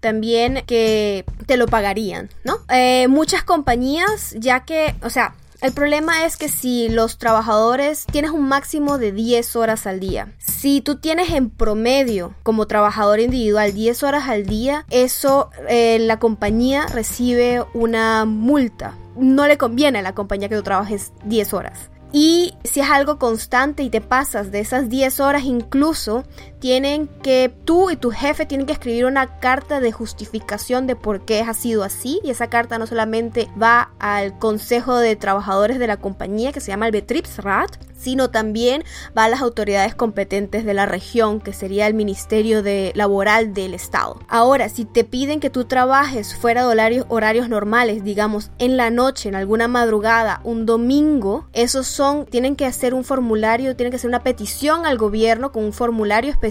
también 0.00 0.62
que 0.66 1.24
te 1.46 1.56
lo 1.56 1.66
pagarían, 1.66 2.30
¿no? 2.44 2.58
Eh, 2.70 3.08
muchas 3.08 3.42
compañías, 3.42 4.34
ya 4.38 4.64
que, 4.64 4.94
o 5.02 5.10
sea, 5.10 5.34
el 5.60 5.72
problema 5.72 6.24
es 6.24 6.36
que 6.36 6.48
si 6.48 6.88
los 6.88 7.18
trabajadores 7.18 8.06
tienes 8.12 8.30
un 8.30 8.46
máximo 8.46 8.96
de 8.96 9.10
10 9.10 9.56
horas 9.56 9.88
al 9.88 9.98
día, 9.98 10.32
si 10.38 10.80
tú 10.80 10.96
tienes 10.96 11.30
en 11.30 11.50
promedio 11.50 12.32
como 12.44 12.68
trabajador 12.68 13.18
individual 13.18 13.74
10 13.74 14.04
horas 14.04 14.28
al 14.28 14.46
día, 14.46 14.86
eso 14.88 15.50
eh, 15.68 15.98
la 15.98 16.20
compañía 16.20 16.86
recibe 16.86 17.64
una 17.74 18.24
multa. 18.24 18.94
No 19.16 19.48
le 19.48 19.58
conviene 19.58 19.98
a 19.98 20.02
la 20.02 20.14
compañía 20.14 20.48
que 20.48 20.54
tú 20.54 20.62
trabajes 20.62 21.12
10 21.24 21.52
horas. 21.52 21.90
Y 22.12 22.54
si 22.64 22.80
es 22.80 22.88
algo 22.88 23.18
constante 23.18 23.82
y 23.82 23.90
te 23.90 24.00
pasas 24.00 24.50
de 24.50 24.60
esas 24.60 24.88
10 24.88 25.20
horas 25.20 25.42
incluso, 25.44 26.24
tienen 26.58 27.06
que 27.22 27.52
tú 27.64 27.90
y 27.90 27.96
tu 27.96 28.10
jefe 28.10 28.46
tienen 28.46 28.66
que 28.66 28.72
escribir 28.72 29.06
una 29.06 29.38
carta 29.38 29.80
de 29.80 29.92
justificación 29.92 30.86
de 30.86 30.96
por 30.96 31.24
qué 31.24 31.40
ha 31.40 31.54
sido 31.54 31.84
así 31.84 32.20
y 32.24 32.30
esa 32.30 32.48
carta 32.48 32.78
no 32.78 32.86
solamente 32.86 33.48
va 33.60 33.90
al 33.98 34.38
consejo 34.38 34.96
de 34.96 35.16
trabajadores 35.16 35.78
de 35.78 35.86
la 35.86 35.98
compañía 35.98 36.52
que 36.52 36.60
se 36.60 36.68
llama 36.68 36.86
el 36.86 36.92
Betriebsrat, 36.92 37.76
sino 37.96 38.30
también 38.30 38.84
va 39.16 39.24
a 39.24 39.28
las 39.28 39.40
autoridades 39.40 39.94
competentes 39.94 40.64
de 40.64 40.72
la 40.72 40.86
región, 40.86 41.40
que 41.40 41.52
sería 41.52 41.86
el 41.88 41.94
Ministerio 41.94 42.62
de 42.62 42.92
Laboral 42.94 43.54
del 43.54 43.74
Estado. 43.74 44.20
Ahora, 44.28 44.68
si 44.68 44.84
te 44.84 45.02
piden 45.02 45.40
que 45.40 45.50
tú 45.50 45.64
trabajes 45.64 46.36
fuera 46.36 46.62
de 46.62 46.68
horarios, 46.68 47.06
horarios 47.08 47.48
normales, 47.48 48.04
digamos 48.04 48.50
en 48.58 48.76
la 48.76 48.90
noche, 48.90 49.28
en 49.28 49.34
alguna 49.34 49.66
madrugada, 49.66 50.40
un 50.44 50.64
domingo, 50.64 51.48
esos 51.52 51.88
son, 51.88 52.26
tienen 52.26 52.54
que 52.54 52.66
hacer 52.66 52.94
un 52.94 53.02
formulario, 53.02 53.74
tienen 53.74 53.90
que 53.90 53.96
hacer 53.96 54.08
una 54.08 54.22
petición 54.22 54.86
al 54.86 54.96
gobierno 54.96 55.50
con 55.50 55.64
un 55.64 55.72
formulario 55.72 56.30
específico 56.30 56.47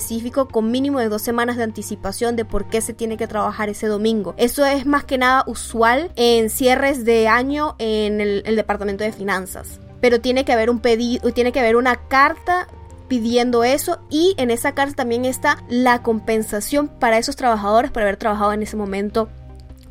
con 0.52 0.72
mínimo 0.72 1.00
de 1.00 1.10
dos 1.10 1.22
semanas 1.22 1.58
de 1.58 1.64
anticipación 1.64 2.36
de 2.36 2.46
por 2.46 2.66
qué 2.70 2.82
se 2.82 2.94
tiene 2.94 3.18
que 3.18 3.28
trabajar 3.28 3.70
ese 3.70 3.88
domingo. 3.88 4.34
Eso 4.38 4.66
es 4.66 4.86
más 4.86 5.04
que 5.04 5.18
nada 5.18 5.44
usual 5.48 6.12
en 6.16 6.50
cierres 6.50 7.06
de 7.06 7.28
año 7.28 7.76
en 7.80 8.22
el 8.22 8.56
Departamento 8.56 9.04
de 9.04 9.12
Finanzas 9.12 9.80
pero 10.02 10.22
tiene 10.22 10.46
que 10.46 10.54
haber 10.54 10.70
un 10.70 10.80
pedido, 10.80 11.32
tiene 11.32 11.52
que 11.52 11.60
haber 11.60 11.76
una 11.76 11.96
carta 11.96 12.68
pidiendo 13.08 13.64
eso 13.64 14.00
y 14.10 14.36
en 14.38 14.52
esa 14.52 14.74
carta 14.74 14.96
también 14.96 15.26
está 15.26 15.64
la 15.70 16.04
compensación 16.04 16.88
para 16.88 17.18
esos 17.18 17.38
trabajadores 17.38 17.90
por 17.92 18.04
haber 18.04 18.18
trabajado 18.18 18.52
en 18.54 18.64
ese 18.64 18.76
momento 18.76 19.30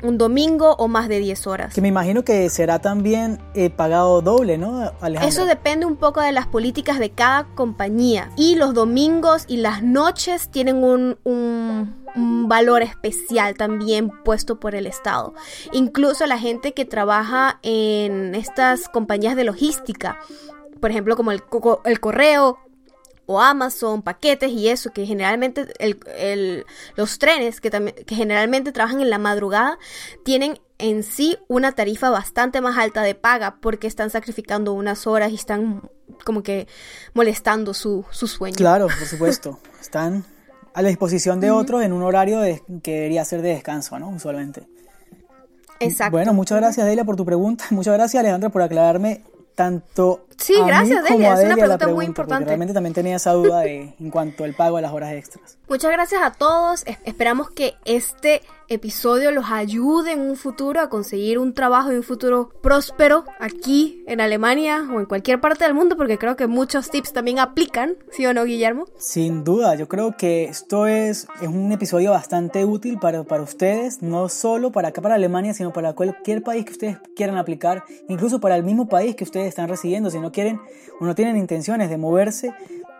un 0.03 0.17
domingo 0.17 0.75
o 0.77 0.87
más 0.87 1.07
de 1.07 1.19
10 1.19 1.47
horas. 1.47 1.73
Que 1.73 1.81
me 1.81 1.87
imagino 1.87 2.23
que 2.23 2.49
será 2.49 2.79
también 2.79 3.39
eh, 3.53 3.69
pagado 3.69 4.21
doble, 4.21 4.57
¿no, 4.57 4.91
Alejandra? 5.01 5.27
Eso 5.27 5.45
depende 5.45 5.85
un 5.85 5.95
poco 5.95 6.21
de 6.21 6.31
las 6.31 6.47
políticas 6.47 6.99
de 6.99 7.11
cada 7.11 7.45
compañía. 7.55 8.31
Y 8.35 8.55
los 8.55 8.73
domingos 8.73 9.45
y 9.47 9.57
las 9.57 9.83
noches 9.83 10.49
tienen 10.49 10.83
un, 10.83 11.17
un, 11.23 11.95
un 12.15 12.47
valor 12.47 12.81
especial 12.81 13.55
también 13.55 14.11
puesto 14.23 14.59
por 14.59 14.75
el 14.75 14.85
Estado. 14.85 15.33
Incluso 15.71 16.25
la 16.25 16.37
gente 16.37 16.73
que 16.73 16.85
trabaja 16.85 17.59
en 17.63 18.35
estas 18.35 18.89
compañías 18.89 19.35
de 19.35 19.43
logística, 19.43 20.19
por 20.79 20.91
ejemplo, 20.91 21.15
como 21.15 21.31
el, 21.31 21.41
el 21.85 21.99
correo, 21.99 22.59
o 23.27 23.39
Amazon, 23.39 24.01
paquetes 24.01 24.51
y 24.51 24.69
eso, 24.69 24.91
que 24.91 25.05
generalmente 25.05 25.67
el, 25.77 26.65
los 26.95 27.19
trenes 27.19 27.61
que, 27.61 27.69
que 27.69 28.15
generalmente 28.15 28.71
trabajan 28.71 29.01
en 29.01 29.11
la 29.11 29.19
madrugada 29.19 29.77
tienen 30.25 30.59
en 30.79 31.03
sí 31.03 31.37
una 31.47 31.73
tarifa 31.73 32.09
bastante 32.09 32.61
más 32.61 32.77
alta 32.77 33.01
de 33.01 33.15
paga 33.15 33.57
porque 33.61 33.87
están 33.87 34.09
sacrificando 34.09 34.73
unas 34.73 35.07
horas 35.07 35.31
y 35.31 35.35
están 35.35 35.81
como 36.23 36.41
que 36.41 36.67
molestando 37.13 37.73
su, 37.73 38.05
su 38.11 38.27
sueño. 38.27 38.55
Claro, 38.55 38.87
por 38.87 39.07
supuesto. 39.07 39.59
Están 39.81 40.25
a 40.73 40.81
la 40.81 40.89
disposición 40.89 41.39
de 41.39 41.49
otros 41.49 41.83
en 41.83 41.93
un 41.93 42.03
horario 42.03 42.41
que 42.83 42.91
debería 42.91 43.23
ser 43.25 43.41
de 43.41 43.49
descanso, 43.49 43.97
¿no? 43.99 44.09
Usualmente. 44.09 44.67
Exacto. 45.79 46.11
Bueno, 46.11 46.33
muchas 46.33 46.59
gracias, 46.59 46.85
Delia, 46.85 47.05
por 47.05 47.15
tu 47.15 47.25
pregunta. 47.25 47.65
Muchas 47.71 47.93
gracias, 47.93 48.19
Alejandra, 48.19 48.49
por 48.49 48.61
aclararme 48.61 49.23
tanto 49.57 50.27
sí, 50.37 50.53
gracias, 50.67 51.03
Delia. 51.03 51.33
es 51.33 51.45
una 51.45 51.55
pregunta, 51.55 51.87
muy 51.87 52.05
importante. 52.05 52.45
Realmente 52.45 52.75
también 52.75 52.93
tenía 52.93 53.15
esa 53.15 53.33
duda 53.33 53.61
de, 53.61 53.95
en 53.99 54.11
cuanto 54.11 54.43
al 54.43 54.53
pago 54.53 54.75
de 54.75 54.83
las 54.83 54.93
horas 54.93 55.13
extras. 55.13 55.57
Muchas 55.67 55.91
gracias 55.91 56.21
a 56.21 56.31
todos. 56.31 56.83
Esperamos 57.05 57.49
que 57.49 57.73
este 57.83 58.43
episodio 58.69 59.31
los 59.31 59.45
ayude 59.49 60.11
en 60.11 60.21
un 60.21 60.35
futuro 60.35 60.81
a 60.81 60.89
conseguir 60.89 61.39
un 61.39 61.53
trabajo 61.53 61.91
y 61.91 61.95
un 61.95 62.03
futuro 62.03 62.49
próspero 62.61 63.23
aquí 63.39 64.03
en 64.07 64.19
Alemania 64.19 64.87
o 64.93 64.99
en 64.99 65.05
cualquier 65.05 65.39
parte 65.39 65.63
del 65.63 65.73
mundo, 65.73 65.95
porque 65.95 66.17
creo 66.17 66.35
que 66.35 66.47
muchos 66.47 66.89
tips 66.89 67.13
también 67.13 67.39
aplican, 67.39 67.95
¿sí 68.11 68.25
o 68.25 68.33
no, 68.33 68.43
Guillermo? 68.43 68.85
Sin 68.97 69.43
duda, 69.43 69.75
yo 69.75 69.87
creo 69.87 70.17
que 70.17 70.45
esto 70.45 70.87
es, 70.87 71.27
es 71.41 71.47
un 71.47 71.71
episodio 71.71 72.11
bastante 72.11 72.65
útil 72.65 72.99
para, 72.99 73.23
para 73.23 73.43
ustedes, 73.43 74.01
no 74.01 74.27
solo 74.29 74.71
para 74.71 74.89
acá, 74.89 75.01
para 75.01 75.15
Alemania, 75.15 75.53
sino 75.53 75.71
para 75.71 75.93
cualquier 75.93 76.43
país 76.43 76.65
que 76.65 76.71
ustedes 76.71 76.97
quieran 77.15 77.37
aplicar, 77.37 77.85
incluso 78.09 78.39
para 78.39 78.55
el 78.55 78.63
mismo 78.63 78.89
país 78.89 79.15
que 79.15 79.23
ustedes 79.23 79.47
están 79.47 79.69
residiendo, 79.69 80.09
si 80.09 80.19
no 80.19 80.31
quieren 80.31 80.59
o 80.99 81.05
no 81.05 81.15
tienen 81.15 81.37
intenciones 81.37 81.89
de 81.89 81.97
moverse, 81.97 82.53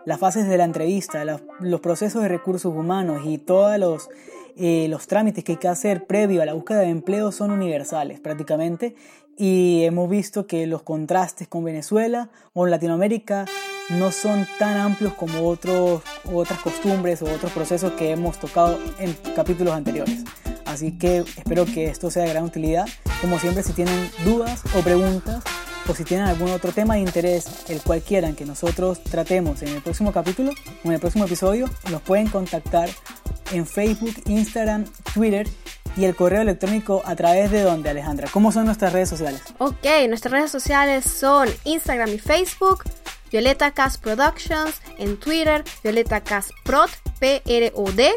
las 0.06 0.20
fases 0.20 0.48
de 0.48 0.58
la 0.58 0.64
entrevista, 0.64 1.26
los 1.60 1.82
procesos 1.82 2.22
de 2.22 2.30
recursos 2.30 2.74
humanos 2.74 3.24
y 3.26 3.38
todos 3.40 3.78
los, 3.78 4.10
eh, 4.58 4.88
los 4.90 5.08
trámites 5.08 5.44
que 5.44 5.54
hay 5.54 5.58
que 5.58 5.68
hacer 5.68 6.06
previo 6.06 6.42
a 6.42 6.46
la 6.46 6.54
búsqueda 6.54 6.80
de 6.80 6.90
empleo 6.90 7.32
son 7.32 7.52
universales 7.52 8.20
prácticamente 8.20 8.96
y 9.38 9.84
hemos 9.84 10.10
visto 10.10 10.48
que 10.48 10.66
los 10.66 10.82
contrastes 10.82 11.48
con 11.48 11.64
Venezuela 11.64 12.30
o 12.54 12.66
Latinoamérica 12.66 13.46
no 13.90 14.12
son 14.12 14.48
tan 14.58 14.78
amplios 14.78 15.14
como 15.14 15.48
otros, 15.48 16.02
otras 16.34 16.60
costumbres 16.60 17.22
o 17.22 17.26
otros 17.26 17.52
procesos 17.52 17.92
que 17.94 18.12
hemos 18.12 18.40
tocado 18.40 18.80
en 19.00 19.16
capítulos 19.36 19.74
anteriores. 19.74 20.24
Así 20.66 20.98
que 20.98 21.20
espero 21.20 21.66
que 21.66 21.86
esto 21.86 22.12
sea 22.12 22.24
de 22.24 22.30
gran 22.30 22.44
utilidad. 22.44 22.88
Como 23.22 23.40
siempre, 23.40 23.64
si 23.64 23.74
tienen 23.74 24.10
dudas 24.26 24.64
o 24.78 24.82
preguntas, 24.82 25.44
o 25.88 25.96
si 25.96 26.04
tienen 26.04 26.28
algún 26.28 26.50
otro 26.50 26.72
tema 26.72 26.96
de 26.96 27.02
interés, 27.02 27.46
el 27.70 27.82
cual 27.82 28.02
quieran 28.02 28.36
que 28.36 28.46
nosotros 28.46 29.04
tratemos 29.04 29.62
en 29.62 29.70
el 29.70 29.82
próximo 29.82 30.12
capítulo 30.12 30.52
o 30.84 30.88
en 30.88 30.94
el 30.94 31.00
próximo 31.00 31.26
episodio, 31.26 31.70
nos 31.92 32.02
pueden 32.02 32.28
contactar 32.28 32.90
en 33.52 33.66
Facebook, 33.66 34.14
Instagram, 34.26 34.86
Twitter 35.14 35.48
y 35.96 36.06
el 36.06 36.16
correo 36.16 36.42
electrónico 36.42 37.02
a 37.06 37.16
través 37.16 37.52
de 37.52 37.62
donde, 37.62 37.90
Alejandra. 37.90 38.28
¿Cómo 38.32 38.52
son 38.52 38.66
nuestras 38.66 38.94
redes 38.94 39.10
sociales? 39.10 39.42
Ok, 39.58 39.86
nuestras 40.08 40.32
redes 40.32 40.52
sociales 40.52 41.06
son 41.06 41.50
Instagram 41.64 42.10
y 42.10 42.20
Facebook, 42.20 42.84
Violeta 43.32 43.72
Cast 43.72 44.02
Productions, 44.02 44.76
en 44.98 45.18
Twitter, 45.18 45.64
Violeta 45.84 46.22
Cast 46.22 46.52
Prod, 46.64 46.90
P-R-O-D 47.20 48.12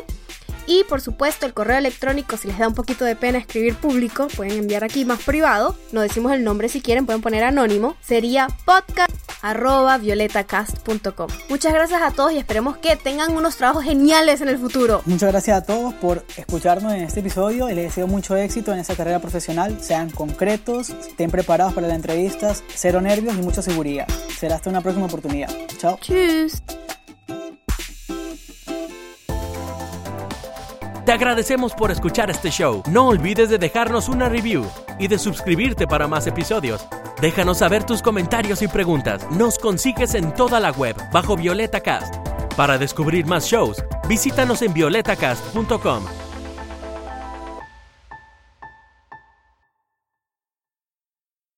Y 0.70 0.85
por 0.85 1.00
supuesto 1.00 1.46
el 1.46 1.52
correo 1.52 1.78
electrónico, 1.78 2.37
si 2.37 2.46
les 2.46 2.56
da 2.56 2.68
un 2.68 2.74
poquito 2.74 3.04
de 3.04 3.16
pena 3.16 3.38
escribir 3.38 3.74
público, 3.74 4.28
pueden 4.37 4.56
enviar 4.56 4.85
aquí 4.85 5.04
más 5.04 5.18
privado. 5.18 5.74
No 5.90 6.00
decimos 6.00 6.30
el 6.30 6.44
nombre 6.44 6.68
si 6.68 6.80
quieren, 6.80 7.06
pueden 7.06 7.22
poner 7.22 7.42
anónimo. 7.42 7.96
Sería 8.00 8.46
podcast.violetacast.com. 8.66 11.28
Muchas 11.48 11.72
gracias 11.72 12.02
a 12.02 12.12
todos 12.12 12.30
y 12.30 12.38
esperemos 12.38 12.76
que 12.76 12.94
tengan 12.94 13.37
unos 13.37 13.56
trabajos 13.56 13.83
geniales 13.83 14.42
en 14.42 14.48
el 14.48 14.59
futuro. 14.59 15.02
Muchas 15.06 15.33
gracias 15.33 15.61
a 15.61 15.64
todos 15.64 15.92
por 15.94 16.24
escucharnos 16.37 16.92
en 16.92 17.00
este 17.00 17.18
episodio 17.18 17.68
y 17.68 17.74
les 17.74 17.87
deseo 17.87 18.06
mucho 18.06 18.37
éxito 18.37 18.72
en 18.72 18.78
esa 18.78 18.94
carrera 18.94 19.18
profesional. 19.18 19.83
Sean 19.83 20.11
concretos, 20.11 20.90
estén 20.90 21.33
preparados 21.33 21.74
para 21.74 21.88
las 21.88 21.96
entrevistas, 21.96 22.62
cero 22.72 23.00
nervios 23.00 23.35
y 23.35 23.42
mucha 23.42 23.61
seguridad. 23.61 24.06
Será 24.38 24.55
hasta 24.55 24.70
una 24.70 24.82
próxima 24.82 25.07
oportunidad. 25.07 25.51
Chao. 25.78 25.99
Tschüss. 26.01 26.62
Te 31.11 31.14
agradecemos 31.14 31.72
por 31.72 31.90
escuchar 31.90 32.30
este 32.30 32.50
show. 32.50 32.84
No 32.88 33.08
olvides 33.08 33.48
de 33.48 33.58
dejarnos 33.58 34.08
una 34.08 34.28
review 34.28 34.64
y 34.96 35.08
de 35.08 35.18
suscribirte 35.18 35.88
para 35.88 36.06
más 36.06 36.28
episodios. 36.28 36.86
Déjanos 37.20 37.58
saber 37.58 37.82
tus 37.82 38.00
comentarios 38.00 38.62
y 38.62 38.68
preguntas. 38.68 39.28
Nos 39.32 39.58
consigues 39.58 40.14
en 40.14 40.32
toda 40.32 40.61
la 40.61 40.70
web 40.70 40.94
bajo 41.11 41.36
Violeta 41.36 41.80
Cast. 41.80 42.14
Para 42.56 42.78
descubrir 42.78 43.26
más 43.26 43.44
shows, 43.46 43.82
visítanos 44.08 44.62
en 44.62 44.72
violetacast.com 44.72 46.30